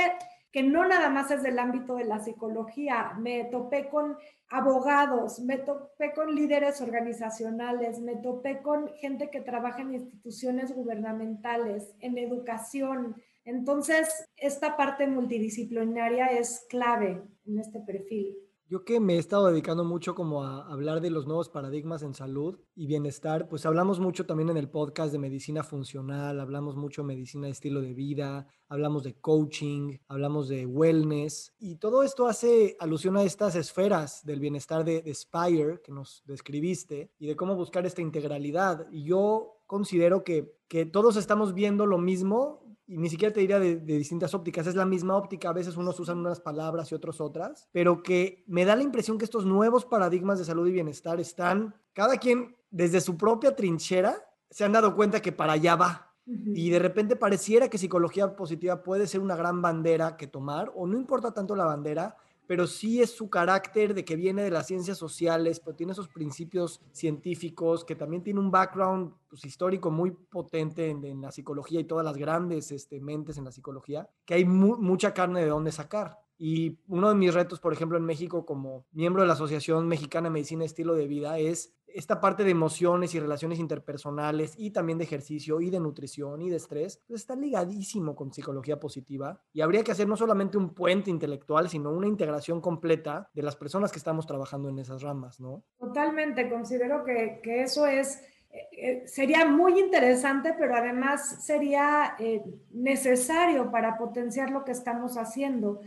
que 0.52 0.64
no 0.64 0.88
nada 0.88 1.10
más 1.10 1.32
es 1.32 1.44
del 1.44 1.60
ámbito 1.60 1.96
de 1.96 2.06
la 2.06 2.20
psicología, 2.20 3.12
me 3.20 3.44
topé 3.46 3.90
con 3.90 4.18
abogados, 4.48 5.42
me 5.42 5.58
topé 5.58 6.14
con 6.14 6.34
líderes 6.34 6.80
organizacionales, 6.80 8.00
me 8.00 8.16
topé 8.16 8.62
con 8.62 8.88
gente 8.96 9.30
que 9.30 9.42
trabaja 9.42 9.82
en 9.82 9.96
instituciones 9.96 10.74
gubernamentales, 10.74 11.94
en 12.00 12.18
educación. 12.18 13.22
Entonces, 13.46 14.10
esta 14.36 14.76
parte 14.76 15.08
multidisciplinaria 15.08 16.28
es 16.28 16.66
clave 16.68 17.24
en 17.46 17.60
este 17.60 17.80
perfil. 17.80 18.36
Yo 18.68 18.84
que 18.84 19.00
me 19.00 19.14
he 19.14 19.18
estado 19.20 19.46
dedicando 19.46 19.84
mucho 19.84 20.16
como 20.16 20.44
a 20.44 20.66
hablar 20.66 21.00
de 21.00 21.12
los 21.12 21.28
nuevos 21.28 21.50
paradigmas 21.50 22.02
en 22.02 22.16
salud 22.16 22.60
y 22.74 22.88
bienestar, 22.88 23.48
pues 23.48 23.64
hablamos 23.68 24.00
mucho 24.00 24.26
también 24.26 24.50
en 24.50 24.58
el 24.58 24.72
podcast 24.72 25.12
de 25.12 25.20
medicina 25.20 25.64
funcional, 25.64 26.40
hablamos 26.40 26.76
mucho 26.76 27.04
de 27.04 27.10
medicina 27.10 27.46
de 27.46 27.52
estilo 27.52 27.80
de 27.80 27.94
vida, 27.94 28.48
hablamos 28.68 29.04
de 29.04 29.20
coaching, 29.20 30.00
hablamos 30.08 30.48
de 30.50 30.66
wellness 30.66 31.54
y 31.60 31.76
todo 31.76 32.02
esto 32.02 32.26
hace 32.26 32.76
alusión 32.80 33.18
a 33.18 33.24
estas 33.24 33.56
esferas 33.56 34.26
del 34.26 34.40
bienestar 34.40 34.84
de, 34.84 35.04
de 35.04 35.14
Spire 35.14 35.82
que 35.84 35.92
nos 35.92 36.24
describiste 36.26 37.12
y 37.20 37.28
de 37.28 37.36
cómo 37.36 37.56
buscar 37.56 37.86
esta 37.86 38.02
integralidad. 38.02 38.88
Y 38.90 39.04
yo 39.04 39.62
considero 39.68 40.24
que, 40.24 40.56
que 40.68 40.88
todos 40.88 41.18
estamos 41.18 41.54
viendo 41.54 41.86
lo 41.86 42.00
mismo 42.00 42.65
y 42.88 42.98
ni 42.98 43.10
siquiera 43.10 43.34
te 43.34 43.40
diría 43.40 43.60
de, 43.60 43.78
distintas 43.78 44.34
ópticas, 44.34 44.68
es 44.68 44.76
la 44.76 44.86
misma 44.86 45.16
óptica, 45.18 45.50
a 45.50 45.54
veces 45.54 45.76
unos 45.76 46.00
usan 46.00 46.20
unas 46.20 46.40
palabras 46.40 46.92
y 46.92 46.96
otros 46.96 47.20
otras, 47.20 47.68
pero 47.72 48.04
que 48.04 48.44
me 48.48 48.66
da 48.66 48.76
la 48.76 48.84
impresión 48.84 49.18
que 49.18 49.26
estos 49.26 49.46
nuevos 49.46 49.86
paradigmas 49.86 50.40
de 50.40 50.46
salud 50.46 50.68
y 50.68 50.72
bienestar 50.72 51.20
están, 51.20 51.76
cada 51.94 52.18
quien 52.18 52.56
desde 52.70 53.02
su 53.02 53.18
propia 53.18 53.56
trinchera, 53.56 54.24
se 54.50 54.64
han 54.64 54.74
dado 54.74 54.96
cuenta 54.96 55.22
que 55.22 55.32
para 55.32 55.54
allá 55.54 55.76
va. 55.76 56.12
Y 56.28 56.72
de 56.72 56.80
repente 56.80 57.16
pareciera 57.16 57.70
que 57.70 57.78
psicología 57.78 58.36
positiva 58.36 58.82
puede 58.82 59.06
ser 59.06 59.22
una 59.22 59.36
gran 59.36 59.62
bandera 59.62 60.18
que 60.18 60.26
tomar, 60.26 60.72
o 60.76 60.88
no 60.88 60.98
importa 60.98 61.32
tanto 61.32 61.56
la 61.56 61.66
bandera, 61.66 62.18
pero 62.48 62.68
sí 62.68 63.02
es 63.02 63.12
su 63.12 63.30
carácter 63.30 63.94
de 63.94 64.06
que 64.06 64.16
viene 64.16 64.44
de 64.44 64.52
las 64.52 64.68
ciencias 64.68 64.98
sociales, 64.98 65.60
pero 65.60 65.76
tiene 65.76 65.94
esos 65.94 66.08
principios 66.08 66.82
científicos, 66.92 67.84
que 67.84 67.96
también 67.96 68.24
tiene 68.24 68.40
un 68.40 68.52
background 68.52 69.14
pues, 69.30 69.46
histórico 69.46 69.92
muy 69.92 70.12
potente 70.12 70.90
en, 70.90 71.22
la 71.22 71.32
psicología 71.32 71.80
y 71.80 71.86
todas 71.86 72.06
las 72.06 72.18
grandes 72.18 72.72
este, 72.72 73.00
mentes 73.00 73.38
en 73.38 73.46
la 73.46 73.52
psicología, 73.52 74.10
que 74.26 74.36
hay 74.36 74.46
mucha 74.46 75.14
carne 75.14 75.42
de 75.42 75.50
dónde 75.50 75.72
sacar. 75.72 76.20
Y 76.38 76.78
uno 76.88 77.10
de 77.10 77.16
mis 77.16 77.34
retos, 77.34 77.60
por 77.60 77.72
ejemplo, 77.72 77.98
en 77.98 78.04
México 78.04 78.46
como 78.46 78.86
miembro 78.92 79.22
de 79.22 79.28
la 79.28 79.34
Asociación 79.34 79.88
Mexicana 79.88 80.28
de 80.28 80.34
Medicina 80.34 80.66
Estilo 80.66 80.94
de 80.94 81.08
Vida 81.08 81.40
es 81.40 81.74
esta 81.96 82.20
parte 82.20 82.44
de 82.44 82.52
emociones 82.52 83.16
y 83.16 83.20
relaciones 83.20 83.58
interpersonales 83.58 84.54
y 84.58 84.72
también 84.72 84.98
de 84.98 85.06
ejercicio 85.06 85.62
y 85.62 85.70
de 85.70 85.80
nutrición 85.80 86.42
y 86.42 86.50
de 86.50 86.58
estrés, 86.58 87.02
pues 87.08 87.22
está 87.22 87.36
ligadísimo 87.36 88.16
con 88.16 88.34
psicología 88.34 88.80
positiva 88.80 89.42
y 89.54 89.62
habría 89.62 89.84
que 89.84 89.94
hacer 89.94 90.08
no 90.08 90.18
solamente 90.18 90.58
un 90.58 90.74
puente 90.74 91.10
intelectual, 91.10 91.70
sino 91.70 91.92
una 91.92 92.08
integración 92.08 92.60
completa 92.60 93.30
de 93.34 93.44
las 93.44 93.56
personas 93.56 93.92
que 93.92 93.98
estamos 93.98 94.28
trabajando 94.28 94.70
en 94.70 94.80
esas 94.80 95.02
ramas, 95.02 95.40
¿no? 95.40 95.64
Totalmente, 95.80 96.50
considero 96.50 97.04
que, 97.06 97.40
que 97.42 97.64
eso 97.64 97.86
es 97.86 98.22
eh, 98.56 98.68
eh, 98.72 99.08
sería 99.08 99.46
muy 99.46 99.80
interesante, 99.80 100.54
pero 100.58 100.76
además 100.76 101.44
sería 101.44 102.16
eh, 102.20 102.42
necesario 102.72 103.70
para 103.70 103.98
potenciar 103.98 104.50
lo 104.50 104.64
que 104.64 104.72
estamos 104.72 105.18
haciendo. 105.18 105.82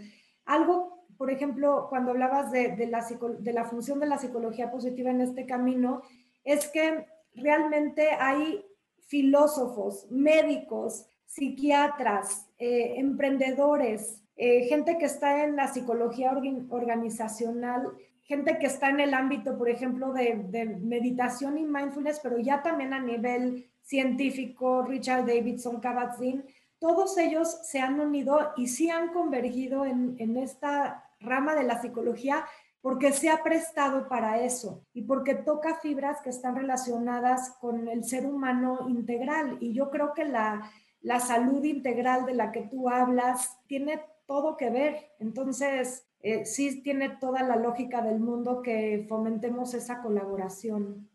Algo 0.44 0.97
por 1.18 1.32
ejemplo, 1.32 1.88
cuando 1.90 2.12
hablabas 2.12 2.52
de, 2.52 2.86
la, 2.86 3.04
de 3.40 3.52
la 3.52 3.64
función 3.64 3.98
de 3.98 4.06
la 4.06 4.18
psicología 4.18 4.70
positiva 4.70 5.10
en 5.10 5.20
este 5.20 5.44
camino, 5.46 6.02
es 6.44 6.68
que 6.68 7.06
realmente 7.34 8.12
hay 8.12 8.64
filósofos, 9.00 10.06
médicos, 10.10 11.06
psiquiatras, 11.26 12.48
eh, 12.58 12.94
emprendedores, 12.98 14.22
eh, 14.36 14.66
gente 14.68 14.96
que 14.96 15.06
está 15.06 15.44
en 15.44 15.56
la 15.56 15.66
psicología 15.66 16.32
organizacional, 16.70 17.92
gente 18.22 18.58
que 18.58 18.66
está 18.66 18.88
en 18.88 19.00
el 19.00 19.12
ámbito, 19.12 19.58
por 19.58 19.68
ejemplo, 19.68 20.12
de, 20.12 20.36
meditación 20.80 21.58
y 21.58 21.64
mindfulness, 21.64 22.20
pero 22.22 22.38
ya 22.38 22.62
también 22.62 22.94
a 22.94 23.00
nivel 23.00 23.68
científico, 23.82 24.82
Richard 24.82 25.26
Davidson, 25.26 25.80
Kabat-Zinn, 25.80 26.44
todos 26.78 27.18
ellos 27.18 27.58
se 27.64 27.80
han 27.80 27.98
unido 27.98 28.52
y 28.56 28.68
sí 28.68 28.88
han 28.88 29.08
convergido 29.08 29.84
en, 29.84 30.14
en 30.18 30.36
esta 30.36 31.07
rama 31.20 31.54
de 31.54 31.64
la 31.64 31.80
psicología 31.80 32.44
porque 32.80 33.12
se 33.12 33.28
ha 33.28 33.42
prestado 33.42 34.08
para 34.08 34.42
eso 34.42 34.84
y 34.92 35.02
porque 35.02 35.34
toca 35.34 35.80
fibras 35.80 36.20
que 36.22 36.30
están 36.30 36.56
relacionadas 36.56 37.56
con 37.60 37.88
el 37.88 38.04
ser 38.04 38.26
humano 38.26 38.88
integral. 38.88 39.58
Y 39.60 39.72
yo 39.72 39.90
creo 39.90 40.14
que 40.14 40.24
la, 40.24 40.70
la 41.00 41.20
salud 41.20 41.62
integral 41.64 42.24
de 42.24 42.34
la 42.34 42.52
que 42.52 42.62
tú 42.62 42.88
hablas 42.88 43.58
tiene 43.66 44.00
todo 44.26 44.56
que 44.56 44.70
ver. 44.70 45.10
Entonces, 45.18 46.06
eh, 46.20 46.44
sí 46.44 46.82
tiene 46.82 47.10
toda 47.20 47.42
la 47.42 47.56
lógica 47.56 48.02
del 48.02 48.20
mundo 48.20 48.62
que 48.62 49.06
fomentemos 49.08 49.74
esa 49.74 50.02
colaboración. 50.02 51.08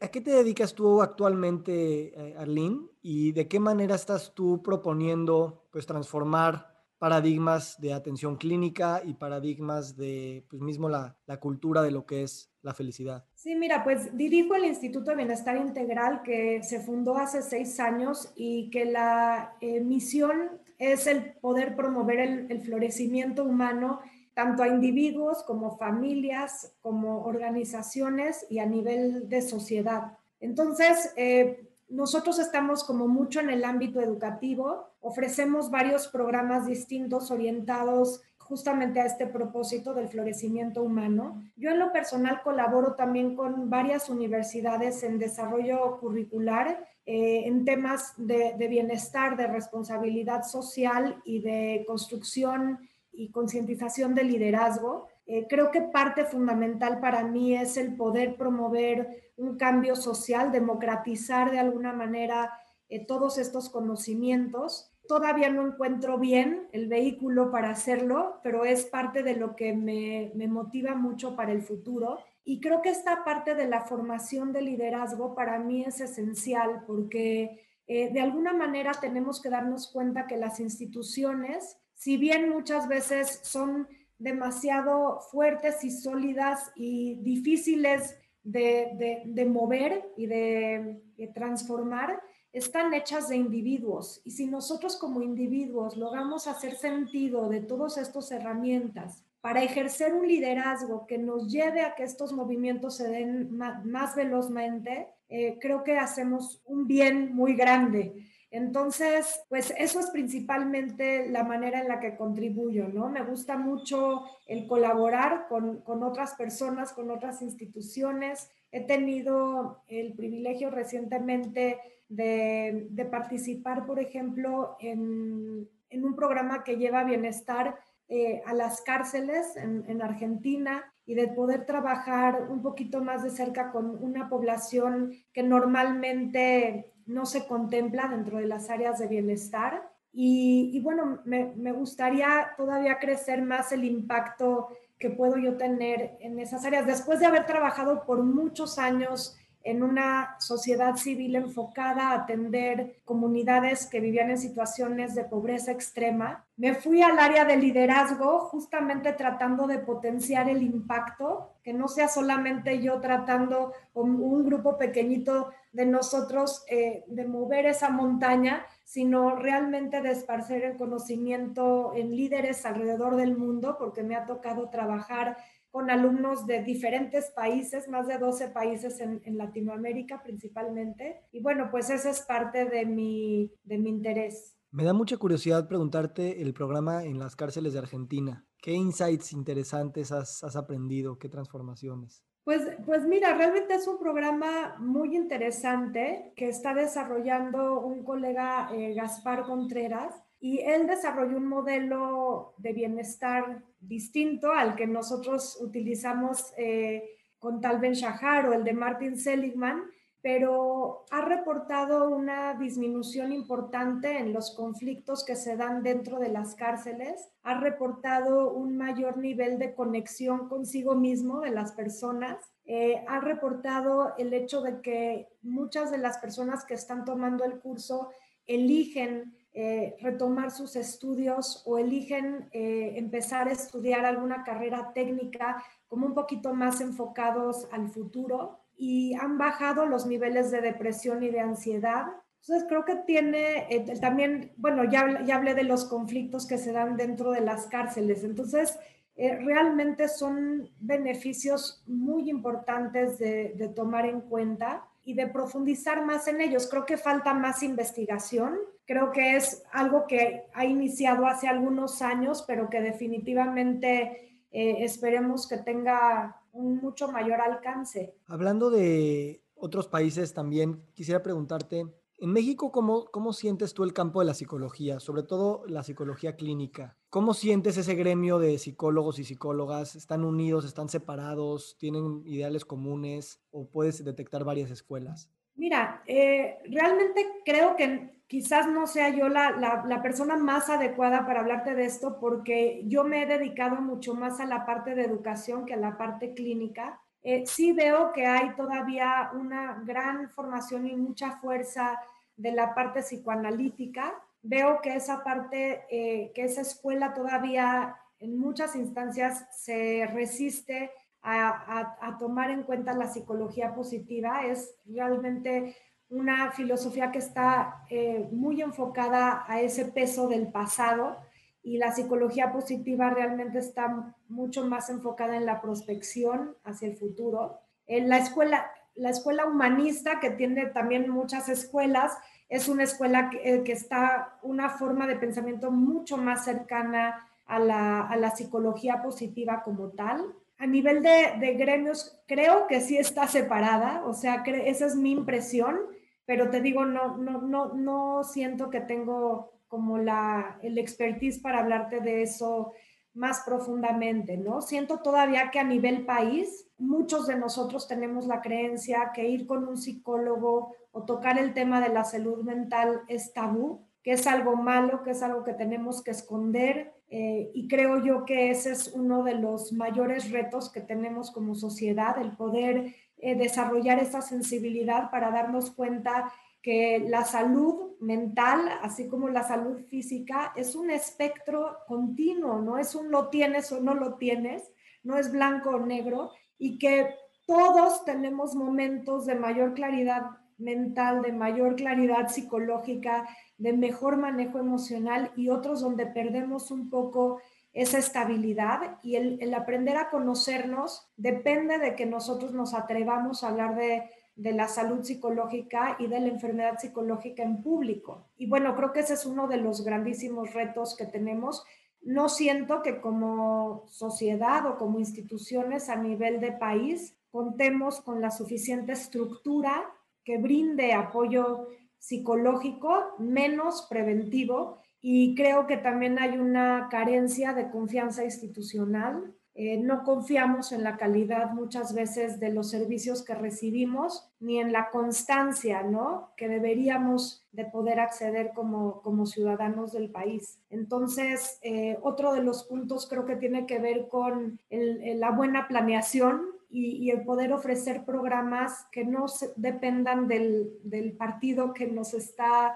¿A 0.00 0.08
qué 0.08 0.20
te 0.20 0.32
dedicas 0.32 0.74
tú 0.74 1.00
actualmente, 1.00 2.12
eh, 2.18 2.34
Arlene? 2.36 2.88
¿Y 3.02 3.32
de 3.32 3.46
qué 3.46 3.60
manera 3.60 3.94
estás 3.94 4.34
tú 4.34 4.62
proponiendo 4.62 5.66
pues, 5.70 5.86
transformar 5.86 6.73
paradigmas 6.98 7.80
de 7.80 7.92
atención 7.92 8.36
clínica 8.36 9.02
y 9.04 9.14
paradigmas 9.14 9.96
de 9.96 10.44
pues, 10.48 10.62
mismo 10.62 10.88
la, 10.88 11.16
la 11.26 11.38
cultura 11.38 11.82
de 11.82 11.90
lo 11.90 12.06
que 12.06 12.22
es 12.22 12.50
la 12.62 12.74
felicidad? 12.74 13.24
Sí, 13.34 13.54
mira, 13.54 13.84
pues 13.84 14.16
dirijo 14.16 14.54
el 14.54 14.64
Instituto 14.64 15.10
de 15.10 15.16
Bienestar 15.16 15.56
Integral 15.56 16.22
que 16.22 16.62
se 16.62 16.80
fundó 16.80 17.16
hace 17.16 17.42
seis 17.42 17.78
años 17.80 18.32
y 18.36 18.70
que 18.70 18.86
la 18.86 19.56
eh, 19.60 19.80
misión 19.80 20.50
es 20.78 21.06
el 21.06 21.34
poder 21.34 21.76
promover 21.76 22.20
el, 22.20 22.50
el 22.50 22.60
florecimiento 22.62 23.44
humano 23.44 24.00
tanto 24.34 24.64
a 24.64 24.68
individuos 24.68 25.42
como 25.44 25.78
familias, 25.78 26.74
como 26.80 27.24
organizaciones 27.24 28.44
y 28.50 28.58
a 28.58 28.66
nivel 28.66 29.28
de 29.28 29.40
sociedad. 29.40 30.18
Entonces, 30.40 31.12
eh, 31.16 31.70
nosotros 31.88 32.38
estamos 32.38 32.84
como 32.84 33.08
mucho 33.08 33.40
en 33.40 33.50
el 33.50 33.64
ámbito 33.64 34.00
educativo, 34.00 34.90
ofrecemos 35.00 35.70
varios 35.70 36.08
programas 36.08 36.66
distintos 36.66 37.30
orientados 37.30 38.22
justamente 38.38 39.00
a 39.00 39.06
este 39.06 39.26
propósito 39.26 39.94
del 39.94 40.08
florecimiento 40.08 40.82
humano. 40.82 41.42
Yo 41.56 41.70
en 41.70 41.78
lo 41.78 41.92
personal 41.92 42.42
colaboro 42.42 42.94
también 42.94 43.34
con 43.36 43.70
varias 43.70 44.10
universidades 44.10 45.02
en 45.02 45.18
desarrollo 45.18 45.98
curricular 45.98 46.86
eh, 47.06 47.42
en 47.46 47.64
temas 47.64 48.14
de, 48.16 48.54
de 48.58 48.68
bienestar, 48.68 49.36
de 49.36 49.46
responsabilidad 49.46 50.42
social 50.42 51.22
y 51.24 51.40
de 51.40 51.84
construcción 51.86 52.78
y 53.12 53.30
concientización 53.30 54.14
de 54.14 54.24
liderazgo. 54.24 55.08
Eh, 55.26 55.46
creo 55.48 55.70
que 55.70 55.80
parte 55.80 56.24
fundamental 56.24 57.00
para 57.00 57.24
mí 57.24 57.56
es 57.56 57.76
el 57.76 57.96
poder 57.96 58.36
promover 58.36 59.32
un 59.36 59.56
cambio 59.56 59.96
social, 59.96 60.52
democratizar 60.52 61.50
de 61.50 61.58
alguna 61.58 61.92
manera 61.92 62.52
eh, 62.88 63.06
todos 63.06 63.38
estos 63.38 63.70
conocimientos. 63.70 64.90
Todavía 65.08 65.50
no 65.50 65.66
encuentro 65.66 66.18
bien 66.18 66.68
el 66.72 66.88
vehículo 66.88 67.50
para 67.50 67.70
hacerlo, 67.70 68.40
pero 68.42 68.64
es 68.64 68.84
parte 68.84 69.22
de 69.22 69.36
lo 69.36 69.56
que 69.56 69.74
me, 69.74 70.32
me 70.34 70.48
motiva 70.48 70.94
mucho 70.94 71.36
para 71.36 71.52
el 71.52 71.62
futuro. 71.62 72.18
Y 72.44 72.60
creo 72.60 72.82
que 72.82 72.90
esta 72.90 73.24
parte 73.24 73.54
de 73.54 73.66
la 73.66 73.82
formación 73.82 74.52
de 74.52 74.62
liderazgo 74.62 75.34
para 75.34 75.58
mí 75.58 75.84
es 75.84 76.00
esencial 76.00 76.84
porque 76.86 77.66
eh, 77.86 78.12
de 78.12 78.20
alguna 78.20 78.52
manera 78.52 78.92
tenemos 79.00 79.40
que 79.40 79.50
darnos 79.50 79.90
cuenta 79.90 80.26
que 80.26 80.36
las 80.36 80.60
instituciones 80.60 81.78
si 81.94 82.16
bien 82.16 82.50
muchas 82.50 82.88
veces 82.88 83.40
son 83.42 83.88
demasiado 84.24 85.20
fuertes 85.30 85.84
y 85.84 85.90
sólidas 85.90 86.72
y 86.74 87.16
difíciles 87.16 88.16
de, 88.42 89.46
mover 89.46 90.10
y 90.16 90.26
de, 90.26 91.02
transformar, 91.34 92.22
están 92.50 92.94
hechas 92.94 93.28
de 93.28 93.36
individuos. 93.36 94.22
Y 94.24 94.30
si 94.30 94.46
nosotros 94.46 94.96
como 94.96 95.20
individuos 95.20 95.96
logramos 95.98 96.46
hacer 96.46 96.74
sentido 96.74 97.50
de 97.50 97.60
todas 97.60 97.98
estas 97.98 98.30
herramientas 98.32 99.22
para 99.42 99.62
ejercer 99.62 100.14
un 100.14 100.26
liderazgo 100.26 101.06
que 101.06 101.18
nos 101.18 101.52
lleve 101.52 101.82
a 101.82 101.94
que 101.94 102.04
estos 102.04 102.32
movimientos 102.32 102.96
se 102.96 103.08
den 103.08 103.54
más, 103.54 104.16
velozmente, 104.16 105.08
eh, 105.28 105.58
creo 105.60 105.84
que 105.84 105.98
hacemos 105.98 106.62
un 106.64 106.86
bien 106.86 107.34
muy 107.34 107.54
grande. 107.54 108.14
Entonces, 108.54 109.44
pues 109.48 109.74
eso 109.76 109.98
es 109.98 110.10
principalmente 110.10 111.28
la 111.28 111.42
manera 111.42 111.80
en 111.80 111.88
la 111.88 111.98
que 111.98 112.16
contribuyo, 112.16 112.86
¿no? 112.86 113.08
Me 113.08 113.24
gusta 113.24 113.58
mucho 113.58 114.22
el 114.46 114.68
colaborar 114.68 115.48
con, 115.48 115.82
otras 115.84 116.36
personas, 116.36 116.92
con 116.92 117.10
otras 117.10 117.42
instituciones. 117.42 118.48
He 118.70 118.86
tenido 118.86 119.82
el 119.88 120.14
privilegio 120.14 120.70
recientemente 120.70 121.80
de, 122.08 123.08
participar, 123.10 123.86
por 123.86 123.98
ejemplo, 123.98 124.76
en, 124.78 125.68
un 125.90 126.14
programa 126.14 126.62
que 126.62 126.76
lleva 126.76 127.02
bienestar 127.02 127.76
eh, 128.06 128.40
a 128.46 128.54
las 128.54 128.82
cárceles 128.82 129.56
en, 129.56 130.00
Argentina 130.00 130.84
y 131.06 131.16
de 131.16 131.26
poder 131.26 131.66
trabajar 131.66 132.46
un 132.48 132.62
poquito 132.62 133.02
más 133.02 133.24
de 133.24 133.30
cerca 133.30 133.72
con 133.72 134.00
una 134.00 134.28
población 134.28 135.10
que 135.32 135.42
normalmente 135.42 136.93
no 137.06 137.26
se 137.26 137.46
contempla 137.46 138.08
dentro 138.08 138.38
de 138.38 138.46
las 138.46 138.70
áreas 138.70 138.98
de 138.98 139.08
bienestar. 139.08 139.90
Y, 140.12 140.78
bueno, 140.80 141.20
me, 141.24 141.52
me, 141.56 141.72
gustaría 141.72 142.52
todavía 142.56 142.98
crecer 142.98 143.42
más 143.42 143.72
el 143.72 143.84
impacto 143.84 144.68
que 144.96 145.10
puedo 145.10 145.36
yo 145.38 145.56
tener 145.56 146.16
en 146.20 146.38
esas 146.38 146.64
áreas. 146.64 146.86
Después 146.86 147.18
de 147.18 147.26
haber 147.26 147.46
trabajado 147.46 148.04
por 148.04 148.22
muchos 148.22 148.78
años 148.78 149.36
en 149.64 149.82
una 149.82 150.36
sociedad 150.38 150.96
civil 150.96 151.36
enfocada 151.36 152.10
a 152.10 152.22
atender 152.22 153.00
comunidades 153.04 153.86
que 153.86 153.98
vivían 153.98 154.30
en 154.30 154.38
situaciones 154.38 155.14
de 155.14 155.24
pobreza 155.24 155.72
extrema. 155.72 156.44
Me 156.58 156.74
fui 156.74 157.00
al 157.00 157.18
área 157.18 157.46
de 157.46 157.56
liderazgo 157.56 158.40
justamente 158.40 159.14
tratando 159.14 159.66
de 159.66 159.78
potenciar 159.78 160.50
el 160.50 160.62
impacto, 160.62 161.54
que 161.62 161.72
no 161.72 161.88
sea 161.88 162.08
solamente 162.08 162.82
yo 162.82 163.00
tratando 163.00 163.72
con 163.94 164.22
un 164.22 164.44
grupo 164.44 164.76
pequeñito 164.76 165.50
de 165.72 165.86
nosotros 165.86 166.64
eh, 166.68 167.02
de 167.08 167.26
mover 167.26 167.64
esa 167.64 167.88
montaña, 167.88 168.66
sino 168.84 169.34
realmente 169.34 170.02
de 170.02 170.12
esparcer 170.12 170.62
el 170.62 170.76
conocimiento 170.76 171.92
en 171.96 172.14
líderes 172.14 172.66
alrededor 172.66 173.16
del 173.16 173.36
mundo, 173.36 173.76
porque 173.78 174.02
me 174.02 174.14
ha 174.14 174.26
tocado 174.26 174.68
trabajar 174.68 175.38
con 175.74 175.90
alumnos 175.90 176.46
de 176.46 176.62
diferentes 176.62 177.32
países, 177.32 177.88
más 177.88 178.06
de 178.06 178.16
12 178.16 178.50
países 178.50 179.00
en, 179.00 179.20
Latinoamérica 179.36 180.22
principalmente. 180.22 181.22
Y 181.32 181.40
bueno, 181.40 181.66
pues 181.68 181.90
esa 181.90 182.10
es 182.10 182.20
parte 182.20 182.66
de 182.66 182.86
mi, 182.86 183.52
de 183.64 183.78
mi 183.78 183.90
interés. 183.90 184.56
Me 184.70 184.84
da 184.84 184.92
mucha 184.92 185.16
curiosidad 185.16 185.66
preguntarte 185.66 186.42
el 186.42 186.54
programa 186.54 187.02
en 187.02 187.18
las 187.18 187.34
cárceles 187.34 187.72
de 187.72 187.80
Argentina. 187.80 188.46
¿Qué 188.62 188.70
insights 188.70 189.32
interesantes 189.32 190.12
has, 190.12 190.44
has 190.44 190.54
aprendido? 190.54 191.18
¿Qué 191.18 191.28
transformaciones? 191.28 192.22
Pues, 192.44 192.62
pues 192.86 193.04
mira, 193.04 193.36
realmente 193.36 193.74
es 193.74 193.88
un 193.88 193.98
programa 193.98 194.76
muy 194.78 195.16
interesante 195.16 196.34
que 196.36 196.50
está 196.50 196.72
desarrollando 196.72 197.80
un 197.80 198.04
colega 198.04 198.70
eh, 198.72 198.94
Gaspar 198.94 199.42
Contreras 199.42 200.22
y 200.38 200.60
él 200.60 200.86
desarrolló 200.86 201.38
un 201.38 201.48
modelo 201.48 202.52
de 202.58 202.74
bienestar 202.74 203.64
distinto 203.86 204.52
al 204.52 204.74
que 204.74 204.86
nosotros 204.86 205.58
utilizamos 205.60 206.52
eh, 206.56 207.16
con 207.38 207.60
Tal 207.60 207.78
Ben 207.78 207.92
Shahar 207.92 208.48
o 208.48 208.52
el 208.54 208.64
de 208.64 208.72
Martin 208.72 209.16
Seligman, 209.16 209.82
pero 210.24 211.04
ha 211.10 211.20
reportado 211.20 212.08
una 212.08 212.54
disminución 212.54 213.30
importante 213.30 214.16
en 214.16 214.32
los 214.32 214.56
conflictos 214.56 215.22
que 215.22 215.36
se 215.36 215.54
dan 215.54 215.82
dentro 215.82 216.18
de 216.18 216.30
las 216.30 216.54
cárceles, 216.54 217.28
ha 217.42 217.60
reportado 217.60 218.54
un 218.54 218.78
mayor 218.78 219.18
nivel 219.18 219.58
de 219.58 219.74
conexión 219.74 220.48
consigo 220.48 220.94
mismo 220.94 221.40
de 221.40 221.50
las 221.50 221.72
personas, 221.72 222.38
eh, 222.64 223.04
ha 223.06 223.20
reportado 223.20 224.14
el 224.16 224.32
hecho 224.32 224.62
de 224.62 224.80
que 224.80 225.28
muchas 225.42 225.90
de 225.90 225.98
las 225.98 226.16
personas 226.16 226.64
que 226.64 226.72
están 226.72 227.04
tomando 227.04 227.44
el 227.44 227.60
curso 227.60 228.08
eligen 228.46 229.36
eh, 229.56 229.94
retomar 230.00 230.50
sus 230.50 230.74
estudios 230.74 231.62
o 231.64 231.78
eligen 231.78 232.48
eh, 232.50 232.94
empezar 232.96 233.46
a 233.46 233.52
estudiar 233.52 234.04
alguna 234.04 234.42
carrera 234.42 234.90
técnica 234.92 235.62
como 235.86 236.06
un 236.06 236.12
poquito 236.12 236.54
más 236.54 236.80
enfocados 236.80 237.68
al 237.70 237.88
futuro 237.88 238.58
y 238.76 239.14
han 239.14 239.38
bajado 239.38 239.86
los 239.86 240.06
niveles 240.06 240.50
de 240.50 240.60
depresión 240.60 241.22
y 241.22 241.30
de 241.30 241.38
ansiedad. 241.38 242.06
Entonces 242.40 242.66
creo 242.68 242.84
que 242.84 242.96
tiene 243.06 243.68
eh, 243.70 243.84
también, 244.00 244.50
bueno, 244.56 244.90
ya, 244.90 245.22
ya 245.24 245.36
hablé 245.36 245.54
de 245.54 245.62
los 245.62 245.84
conflictos 245.84 246.48
que 246.48 246.58
se 246.58 246.72
dan 246.72 246.96
dentro 246.96 247.30
de 247.30 247.42
las 247.42 247.68
cárceles. 247.68 248.24
Entonces, 248.24 248.76
realmente 249.16 250.08
son 250.08 250.68
beneficios 250.80 251.84
muy 251.86 252.28
importantes 252.28 253.20
de, 253.20 253.54
de 253.54 253.68
tomar 253.68 254.06
en 254.06 254.22
cuenta 254.22 254.88
y 255.04 255.14
de 255.14 255.28
profundizar 255.28 256.04
más 256.04 256.26
en 256.26 256.40
ellos. 256.40 256.66
Creo 256.68 256.84
que 256.84 256.96
falta 256.96 257.32
más 257.32 257.62
investigación 257.62 258.58
Creo 258.86 259.12
que 259.12 259.36
es 259.36 259.62
algo 259.72 260.06
que 260.06 260.44
ha 260.52 260.64
iniciado 260.64 261.26
hace 261.26 261.48
algunos 261.48 262.02
años, 262.02 262.44
pero 262.46 262.68
que 262.68 262.80
definitivamente 262.80 264.42
eh, 264.50 264.84
esperemos 264.84 265.48
que 265.48 265.58
tenga 265.58 266.40
un 266.52 266.76
mucho 266.76 267.10
mayor 267.10 267.40
alcance. 267.40 268.14
Hablando 268.26 268.70
de 268.70 269.42
otros 269.54 269.88
países 269.88 270.34
también, 270.34 270.82
quisiera 270.94 271.22
preguntarte, 271.22 271.86
en 272.18 272.30
México, 272.30 272.70
¿cómo, 272.70 273.06
¿cómo 273.06 273.32
sientes 273.32 273.74
tú 273.74 273.82
el 273.82 273.92
campo 273.92 274.20
de 274.20 274.26
la 274.26 274.34
psicología, 274.34 275.00
sobre 275.00 275.24
todo 275.24 275.64
la 275.66 275.82
psicología 275.82 276.36
clínica? 276.36 276.96
¿Cómo 277.10 277.34
sientes 277.34 277.76
ese 277.76 277.94
gremio 277.96 278.38
de 278.38 278.58
psicólogos 278.58 279.18
y 279.18 279.24
psicólogas? 279.24 279.96
¿Están 279.96 280.24
unidos, 280.24 280.64
están 280.64 280.88
separados, 280.88 281.76
tienen 281.78 282.22
ideales 282.24 282.64
comunes 282.64 283.42
o 283.50 283.68
puedes 283.68 284.04
detectar 284.04 284.44
varias 284.44 284.70
escuelas? 284.70 285.28
Mira, 285.56 286.02
eh, 286.06 286.58
realmente 286.70 287.26
creo 287.44 287.76
que 287.76 288.22
quizás 288.34 288.66
no 288.66 288.88
sea 288.88 289.10
yo 289.10 289.28
la, 289.28 289.52
la, 289.86 290.02
persona 290.02 290.36
más 290.36 290.68
adecuada 290.68 291.24
para 291.24 291.38
hablarte 291.38 291.76
de 291.76 291.84
esto 291.84 292.18
porque 292.18 292.82
yo 292.84 293.04
me 293.04 293.22
he 293.22 293.26
dedicado 293.26 293.76
mucho 293.76 294.12
más 294.12 294.40
a 294.40 294.44
la 294.44 294.66
parte 294.66 294.96
de 294.96 295.04
educación 295.04 295.64
que 295.64 295.74
a 295.74 295.76
la 295.76 295.96
parte 295.96 296.34
clínica. 296.34 297.00
Eh, 297.22 297.44
sí 297.46 297.70
veo 297.70 298.12
que 298.12 298.26
hay 298.26 298.56
todavía 298.56 299.30
una 299.34 299.80
gran 299.84 300.30
formación 300.30 300.88
y 300.88 300.96
mucha 300.96 301.38
fuerza 301.38 301.96
de 302.36 302.50
la 302.50 302.74
parte 302.74 303.02
psicoanalítica. 303.02 304.12
Veo 304.42 304.80
que 304.80 304.96
esa 304.96 305.22
parte, 305.22 305.84
eh, 305.88 306.32
que 306.34 306.42
esa 306.42 306.62
escuela 306.62 307.14
todavía 307.14 307.94
en 308.18 308.36
muchas 308.36 308.74
instancias 308.74 309.46
se 309.52 310.10
resiste 310.12 310.90
a, 311.22 312.16
tomar 312.18 312.50
en 312.50 312.64
cuenta 312.64 312.94
la 312.94 313.06
psicología 313.06 313.76
positiva. 313.76 314.44
Es 314.44 314.74
realmente 314.86 315.76
una 316.14 316.52
filosofía 316.52 317.10
que 317.10 317.18
está 317.18 317.84
eh, 317.90 318.28
muy 318.30 318.62
enfocada 318.62 319.44
a 319.48 319.60
ese 319.60 319.86
peso 319.86 320.28
del 320.28 320.46
pasado 320.48 321.16
y 321.62 321.78
la 321.78 321.92
psicología 321.92 322.52
positiva 322.52 323.10
realmente 323.10 323.58
está 323.58 324.14
mucho 324.28 324.64
más 324.66 324.90
enfocada 324.90 325.36
en 325.36 325.44
la 325.44 325.60
prospección 325.60 326.56
hacia 326.62 326.88
el 326.88 326.96
futuro. 326.96 327.58
En 327.86 328.08
la 328.08 328.18
escuela, 328.18 328.70
la 328.94 329.10
escuela 329.10 329.46
humanista, 329.46 330.20
que 330.20 330.30
tiene 330.30 330.66
también 330.66 331.08
muchas 331.10 331.48
escuelas, 331.48 332.16
es 332.48 332.68
una 332.68 332.84
escuela 332.84 333.30
que, 333.30 333.38
eh, 333.38 333.64
está 333.66 334.38
una 334.42 334.68
forma 334.68 335.06
de 335.06 335.16
pensamiento 335.16 335.70
mucho 335.70 336.16
más 336.16 336.44
cercana 336.44 337.28
a 337.46 337.58
la, 337.58 338.02
a 338.02 338.16
la 338.16 338.30
psicología 338.30 339.02
positiva 339.02 339.62
como 339.64 339.90
tal 339.90 340.34
a 340.58 340.66
nivel 340.66 341.02
de, 341.02 341.54
gremios, 341.58 342.18
creo 342.26 342.66
que 342.66 342.80
sí 342.80 342.96
está 342.96 343.26
separada, 343.26 344.04
o 344.06 344.14
sea, 344.14 344.42
esa 344.46 344.86
es 344.86 344.94
mi 344.94 345.10
impresión, 345.10 345.78
pero 346.26 346.50
te 346.50 346.60
digo, 346.60 346.84
no, 346.84 347.16
no, 347.16 347.42
no, 347.42 347.74
no 347.74 348.24
siento 348.24 348.70
que 348.70 348.80
tengo 348.80 349.52
como 349.68 349.98
la, 349.98 350.58
el 350.62 350.78
expertise 350.78 351.38
para 351.38 351.58
hablarte 351.58 352.00
de 352.00 352.22
eso 352.22 352.72
más 353.14 353.42
profundamente, 353.46 354.36
¿no? 354.36 354.60
Siento 354.60 354.98
todavía 354.98 355.50
que 355.50 355.60
a 355.60 355.64
nivel 355.64 356.04
país, 356.04 356.68
muchos 356.78 357.26
de 357.28 357.36
nosotros 357.36 357.86
tenemos 357.86 358.26
la 358.26 358.40
creencia 358.40 359.12
que 359.14 359.28
ir 359.28 359.46
con 359.46 359.66
un 359.66 359.76
psicólogo 359.76 360.74
o 360.90 361.04
tocar 361.04 361.38
el 361.38 361.54
tema 361.54 361.80
de 361.80 361.90
la 361.92 362.04
salud 362.04 362.42
mental 362.42 363.02
es 363.08 363.32
tabú, 363.32 363.86
que 364.02 364.12
es 364.12 364.26
algo 364.26 364.56
malo, 364.56 365.02
que 365.02 365.12
es 365.12 365.22
algo 365.22 365.44
que 365.44 365.54
tenemos 365.54 366.02
que 366.02 366.10
esconder. 366.10 366.92
Eh, 367.08 367.50
y 367.54 367.68
creo 367.68 368.04
yo 368.04 368.24
que 368.24 368.50
ese 368.50 368.72
es 368.72 368.88
uno 368.88 369.22
de 369.22 369.34
los 369.34 369.72
mayores 369.72 370.30
retos 370.30 370.70
que 370.70 370.80
tenemos 370.80 371.30
como 371.30 371.54
sociedad, 371.54 372.18
el 372.20 372.36
poder 372.36 372.94
eh, 373.26 373.34
desarrollar 373.36 373.98
esa 374.00 374.20
sensibilidad 374.20 375.10
para 375.10 375.30
darnos 375.30 375.70
cuenta 375.70 376.30
que 376.60 377.02
la 377.08 377.24
salud 377.24 377.92
mental, 377.98 378.68
así 378.82 379.08
como 379.08 379.30
la 379.30 379.42
salud 379.42 379.80
física, 379.88 380.52
es 380.56 380.74
un 380.74 380.90
espectro 380.90 381.78
continuo, 381.86 382.60
no 382.60 382.76
es 382.76 382.94
un 382.94 383.10
lo 383.10 383.30
tienes 383.30 383.72
o 383.72 383.80
no 383.80 383.94
lo 383.94 384.16
tienes, 384.16 384.70
no 385.02 385.16
es 385.16 385.32
blanco 385.32 385.70
o 385.70 385.80
negro, 385.80 386.32
y 386.58 386.76
que 386.76 387.14
todos 387.46 388.04
tenemos 388.04 388.54
momentos 388.54 389.24
de 389.24 389.36
mayor 389.36 389.72
claridad 389.72 390.24
mental, 390.58 391.22
de 391.22 391.32
mayor 391.32 391.76
claridad 391.76 392.28
psicológica, 392.28 393.26
de 393.56 393.72
mejor 393.72 394.18
manejo 394.18 394.58
emocional 394.58 395.32
y 395.34 395.48
otros 395.48 395.80
donde 395.80 396.04
perdemos 396.04 396.70
un 396.70 396.90
poco 396.90 397.40
esa 397.74 397.98
estabilidad 397.98 398.98
y 399.02 399.16
el, 399.16 399.52
aprender 399.52 399.96
a 399.96 400.08
conocernos 400.08 401.08
depende 401.16 401.78
de 401.78 401.96
que 401.96 402.06
nosotros 402.06 402.52
nos 402.52 402.72
atrevamos 402.72 403.42
a 403.42 403.48
hablar 403.48 403.74
de, 403.74 404.08
de, 404.36 404.52
la 404.52 404.68
salud 404.68 405.02
psicológica 405.02 405.96
y 405.98 406.06
de 406.06 406.20
la 406.20 406.28
enfermedad 406.28 406.78
psicológica 406.78 407.42
en 407.42 407.62
público. 407.62 408.28
Y 408.38 408.46
bueno, 408.46 408.76
creo 408.76 408.92
que 408.92 409.00
ese 409.00 409.14
es 409.14 409.26
uno 409.26 409.48
de 409.48 409.56
los 409.56 409.84
grandísimos 409.84 410.54
retos 410.54 410.96
que 410.96 411.06
tenemos. 411.06 411.64
No 412.00 412.28
siento 412.28 412.80
que 412.80 413.00
como 413.00 413.86
sociedad 413.88 414.66
o 414.66 414.78
como 414.78 415.00
instituciones 415.00 415.88
a 415.88 415.96
nivel 415.96 416.40
de 416.40 416.52
país 416.52 417.16
contemos 417.32 418.00
con 418.00 418.20
la 418.20 418.30
suficiente 418.30 418.92
estructura 418.92 419.84
que 420.22 420.38
brinde 420.38 420.92
apoyo 420.92 421.66
psicológico, 421.98 423.16
menos 423.18 423.86
preventivo, 423.90 424.78
y 425.06 425.34
creo 425.34 425.66
que 425.66 425.76
también 425.76 426.18
hay 426.18 426.38
una 426.38 426.88
carencia 426.90 427.52
de 427.52 427.68
confianza 427.68 428.24
institucional. 428.24 429.34
Eh, 429.54 429.76
no 429.76 430.02
confiamos 430.02 430.72
en 430.72 430.82
la 430.82 430.96
calidad 430.96 431.52
muchas 431.52 431.92
veces 431.92 432.40
de 432.40 432.50
los 432.50 432.70
servicios 432.70 433.22
que 433.22 433.34
recibimos, 433.34 434.30
ni 434.40 434.60
en 434.60 434.72
la 434.72 434.88
constancia, 434.88 435.82
¿no? 435.82 436.30
Que 436.38 436.48
deberíamos 436.48 437.44
de 437.52 437.66
poder 437.66 438.00
acceder 438.00 438.52
como, 438.54 439.02
como 439.02 439.26
ciudadanos 439.26 439.92
del 439.92 440.08
país. 440.08 440.58
Entonces, 440.70 441.58
eh, 441.60 441.98
otro 442.00 442.32
de 442.32 442.42
los 442.42 442.64
puntos 442.64 443.06
creo 443.06 443.26
que 443.26 443.36
tiene 443.36 443.66
que 443.66 443.80
ver 443.80 444.08
con 444.08 444.58
la 444.70 445.32
buena 445.32 445.68
planeación 445.68 446.54
y, 446.74 447.10
el 447.10 447.22
poder 447.22 447.52
ofrecer 447.52 448.04
programas 448.04 448.86
que 448.90 449.04
no 449.04 449.26
dependan 449.54 450.26
del, 450.26 451.14
partido 451.16 451.72
que 451.72 451.86
nos 451.86 452.14
está 452.14 452.74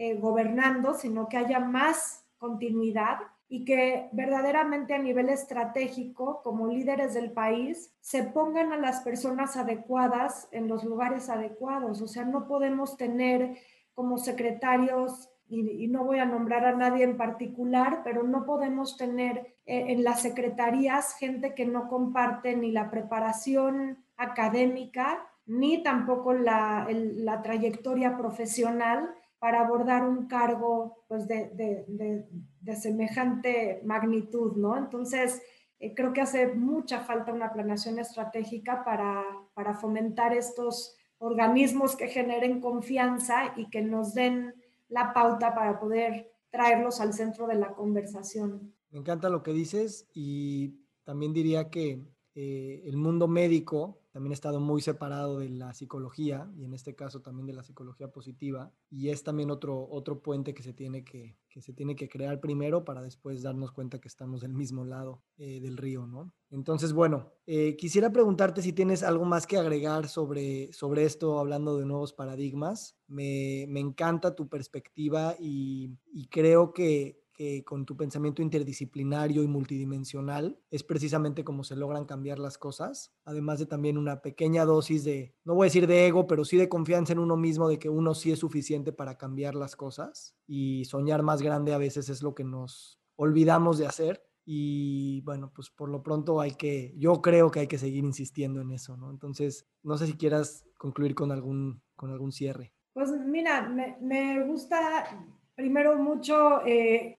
eh, 0.00 0.14
gobernando, 0.14 0.94
sino 0.94 1.28
que 1.28 1.38
haya 1.38 1.58
más 1.58 2.24
continuidad 2.38 3.18
y 3.48 3.64
que 3.64 4.08
verdaderamente 4.12 4.94
a 4.94 4.98
nivel 4.98 5.28
estratégico, 5.28 6.40
como 6.44 6.68
líderes 6.68 7.14
del 7.14 7.32
país, 7.32 7.92
se 8.00 8.22
pongan 8.22 8.72
a 8.72 8.76
las 8.76 9.00
personas 9.00 9.56
adecuadas 9.56 10.48
en 10.52 10.68
los 10.68 10.84
lugares 10.84 11.28
adecuados. 11.28 12.00
O 12.00 12.06
sea, 12.06 12.24
no 12.24 12.46
podemos 12.46 12.96
tener 12.96 13.56
como 13.92 14.18
secretarios 14.18 15.30
y, 15.48 15.88
no 15.88 16.04
voy 16.04 16.20
a 16.20 16.26
nombrar 16.26 16.64
a 16.64 16.76
nadie 16.76 17.02
en 17.02 17.16
particular, 17.16 18.02
pero 18.04 18.22
no 18.22 18.46
podemos 18.46 18.96
tener 18.96 19.56
eh, 19.66 19.86
en 19.88 20.04
las 20.04 20.22
secretarías 20.22 21.14
gente 21.14 21.54
que 21.54 21.66
no 21.66 21.88
comparte 21.88 22.54
ni 22.54 22.70
la 22.70 22.88
preparación 22.88 24.04
académica, 24.16 25.26
ni 25.44 25.82
tampoco 25.82 26.34
la, 26.34 26.86
la 26.88 27.42
trayectoria 27.42 28.16
profesional 28.16 29.10
para 29.38 29.60
abordar 29.60 30.04
un 30.04 30.26
cargo 30.26 31.04
pues, 31.08 31.28
de, 31.28 31.50
de, 31.54 32.26
de, 32.60 32.76
semejante 32.76 33.80
magnitud, 33.84 34.56
¿no? 34.56 34.76
Entonces, 34.76 35.40
eh, 35.78 35.94
creo 35.94 36.12
que 36.12 36.20
hace 36.20 36.54
mucha 36.54 37.00
falta 37.00 37.32
una 37.32 37.52
planeación 37.52 37.98
estratégica 37.98 38.84
para, 38.84 39.24
para 39.54 39.74
fomentar 39.74 40.34
estos 40.34 40.96
organismos 41.18 41.96
que 41.96 42.08
generen 42.08 42.60
confianza 42.60 43.52
y 43.56 43.68
que 43.70 43.82
nos 43.82 44.14
den 44.14 44.54
la 44.88 45.12
pauta 45.12 45.54
para 45.54 45.78
poder 45.78 46.32
traerlos 46.50 47.00
al 47.00 47.12
centro 47.12 47.46
de 47.46 47.56
la 47.56 47.74
conversación. 47.74 48.74
Me 48.90 49.00
encanta 49.00 49.28
lo 49.28 49.42
que 49.42 49.52
dices 49.52 50.08
y 50.14 50.74
también 51.04 51.32
diría 51.32 51.68
que 51.68 52.02
eh, 52.34 52.82
el 52.84 52.96
mundo 52.96 53.28
médico 53.28 54.00
también 54.18 54.32
ha 54.32 54.34
estado 54.34 54.58
muy 54.58 54.80
separado 54.80 55.38
de 55.38 55.48
la 55.48 55.72
psicología 55.74 56.50
y 56.56 56.64
en 56.64 56.74
este 56.74 56.96
caso 56.96 57.22
también 57.22 57.46
de 57.46 57.52
la 57.52 57.62
psicología 57.62 58.08
positiva 58.08 58.72
y 58.90 59.10
es 59.10 59.22
también 59.22 59.48
otro, 59.48 59.86
otro 59.88 60.22
puente 60.22 60.54
que 60.54 60.64
se, 60.64 60.72
tiene 60.72 61.04
que, 61.04 61.36
que 61.48 61.62
se 61.62 61.72
tiene 61.72 61.94
que 61.94 62.08
crear 62.08 62.40
primero 62.40 62.84
para 62.84 63.00
después 63.00 63.44
darnos 63.44 63.70
cuenta 63.70 64.00
que 64.00 64.08
estamos 64.08 64.40
del 64.40 64.54
mismo 64.54 64.84
lado 64.84 65.22
eh, 65.36 65.60
del 65.60 65.76
río, 65.76 66.04
¿no? 66.08 66.32
Entonces, 66.50 66.92
bueno, 66.92 67.30
eh, 67.46 67.76
quisiera 67.76 68.10
preguntarte 68.10 68.60
si 68.60 68.72
tienes 68.72 69.04
algo 69.04 69.24
más 69.24 69.46
que 69.46 69.56
agregar 69.56 70.08
sobre, 70.08 70.72
sobre 70.72 71.04
esto, 71.04 71.38
hablando 71.38 71.78
de 71.78 71.86
nuevos 71.86 72.12
paradigmas. 72.12 72.96
Me, 73.06 73.66
me 73.68 73.78
encanta 73.78 74.34
tu 74.34 74.48
perspectiva 74.48 75.36
y, 75.38 75.96
y 76.12 76.26
creo 76.26 76.72
que 76.72 77.22
que 77.38 77.62
con 77.62 77.86
tu 77.86 77.96
pensamiento 77.96 78.42
interdisciplinario 78.42 79.44
y 79.44 79.46
multidimensional 79.46 80.58
es 80.72 80.82
precisamente 80.82 81.44
como 81.44 81.62
se 81.62 81.76
logran 81.76 82.04
cambiar 82.04 82.40
las 82.40 82.58
cosas, 82.58 83.14
además 83.24 83.60
de 83.60 83.66
también 83.66 83.96
una 83.96 84.22
pequeña 84.22 84.64
dosis 84.64 85.04
de, 85.04 85.36
no 85.44 85.54
voy 85.54 85.66
a 85.66 85.70
decir 85.70 85.86
de 85.86 86.08
ego, 86.08 86.26
pero 86.26 86.44
sí 86.44 86.56
de 86.56 86.68
confianza 86.68 87.12
en 87.12 87.20
uno 87.20 87.36
mismo, 87.36 87.68
de 87.68 87.78
que 87.78 87.88
uno 87.88 88.16
sí 88.16 88.32
es 88.32 88.40
suficiente 88.40 88.92
para 88.92 89.16
cambiar 89.16 89.54
las 89.54 89.76
cosas 89.76 90.34
y 90.48 90.84
soñar 90.86 91.22
más 91.22 91.40
grande 91.40 91.72
a 91.72 91.78
veces 91.78 92.08
es 92.08 92.24
lo 92.24 92.34
que 92.34 92.42
nos 92.42 92.98
olvidamos 93.14 93.78
de 93.78 93.86
hacer. 93.86 94.24
Y 94.44 95.20
bueno, 95.20 95.52
pues 95.54 95.70
por 95.70 95.90
lo 95.90 96.02
pronto 96.02 96.40
hay 96.40 96.56
que, 96.56 96.92
yo 96.96 97.22
creo 97.22 97.52
que 97.52 97.60
hay 97.60 97.66
que 97.68 97.78
seguir 97.78 98.04
insistiendo 98.04 98.62
en 98.62 98.72
eso, 98.72 98.96
¿no? 98.96 99.10
Entonces, 99.10 99.68
no 99.84 99.96
sé 99.96 100.06
si 100.08 100.14
quieras 100.14 100.66
concluir 100.76 101.14
con 101.14 101.30
algún, 101.30 101.82
con 101.94 102.10
algún 102.10 102.32
cierre. 102.32 102.72
Pues 102.94 103.12
mira, 103.12 103.68
me, 103.68 103.96
me 104.00 104.44
gusta 104.44 105.24
primero 105.58 105.96
mucho 105.96 106.64
eh, 106.64 107.17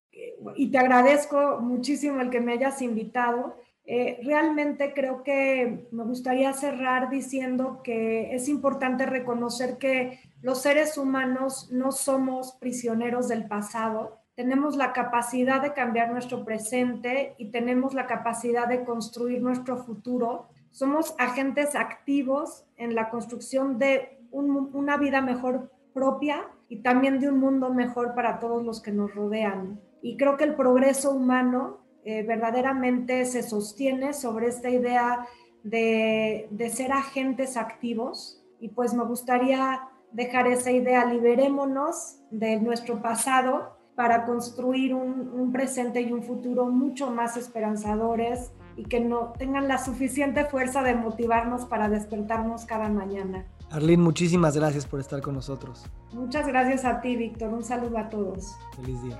y 0.55 0.71
te 0.71 0.77
agradezco 0.77 1.59
muchísimo 1.61 2.21
el 2.21 2.29
que 2.29 2.41
me 2.41 2.53
hayas 2.53 2.81
invitado. 2.81 3.57
Eh, 3.85 4.19
realmente 4.23 4.93
creo 4.93 5.23
que 5.23 5.87
me 5.91 6.03
gustaría 6.03 6.53
cerrar 6.53 7.09
diciendo 7.09 7.81
que 7.83 8.35
es 8.35 8.47
importante 8.47 9.05
reconocer 9.05 9.77
que 9.77 10.19
los 10.41 10.61
seres 10.61 10.97
humanos 10.97 11.69
no 11.71 11.91
somos 11.91 12.53
prisioneros 12.59 13.27
del 13.27 13.47
pasado, 13.47 14.19
tenemos 14.39 14.77
la 14.77 14.93
capacidad 14.93 15.61
de 15.61 15.73
cambiar 15.73 16.13
nuestro 16.13 16.45
presente 16.45 17.35
y 17.37 17.51
tenemos 17.51 17.93
la 17.93 18.07
capacidad 18.07 18.69
de 18.69 18.85
construir 18.85 19.41
nuestro 19.41 19.83
futuro. 19.83 20.47
Somos 20.71 21.13
agentes 21.17 21.75
activos 21.75 22.63
en 22.77 22.95
la 22.95 23.09
construcción 23.09 23.77
de 23.79 24.17
una 24.31 24.95
vida 24.95 25.21
mejor 25.21 25.73
propia 25.93 26.47
y 26.69 26.77
también 26.77 27.19
de 27.19 27.27
un 27.27 27.37
mundo 27.37 27.73
mejor 27.73 28.15
para 28.15 28.39
todos 28.39 28.63
los 28.63 28.81
que 28.81 28.93
nos 28.93 29.13
rodean. 29.13 29.81
Y 30.01 30.17
creo 30.17 30.37
que 30.37 30.45
el 30.45 30.55
progreso 30.55 31.11
humano 31.11 31.79
eh, 32.05 32.23
verdaderamente 32.23 33.25
se 33.25 33.43
sostiene 33.43 34.13
sobre 34.13 34.47
esta 34.47 34.69
idea 34.69 35.27
de, 35.63 36.47
ser 36.73 36.91
agentes 36.91 37.57
activos 37.57 38.41
y 38.59 38.69
pues 38.69 38.93
me 38.93 39.03
gustaría 39.03 39.81
dejar 40.11 40.47
esa 40.47 40.71
idea, 40.71 41.05
liberémonos 41.05 42.17
de 42.31 42.59
nuestro 42.59 43.01
pasado 43.01 43.77
para 43.95 44.25
construir 44.25 44.93
un, 44.93 45.29
un, 45.29 45.51
presente 45.51 46.01
y 46.01 46.11
un 46.13 46.23
futuro 46.23 46.67
mucho 46.67 47.11
más 47.11 47.35
esperanzadores 47.35 48.53
y 48.77 48.85
que 48.85 49.01
no 49.01 49.33
tengan 49.37 49.67
la 49.67 49.77
suficiente 49.77 50.45
fuerza 50.45 50.81
de 50.83 50.95
motivarnos 50.95 51.65
para 51.65 51.89
despertarnos 51.89 52.65
cada 52.65 52.87
mañana. 52.87 53.45
Arlene, 53.69 54.01
muchísimas 54.01 54.55
gracias 54.55 54.85
por 54.85 54.99
estar 55.01 55.21
con 55.21 55.35
nosotros. 55.35 55.85
Muchas 56.13 56.47
gracias 56.47 56.85
a 56.85 57.01
ti, 57.01 57.17
Víctor. 57.17 57.53
Un 57.53 57.63
saludo 57.63 57.97
a 57.97 58.09
todos. 58.09 58.55
Feliz 58.77 59.01
día. 59.03 59.19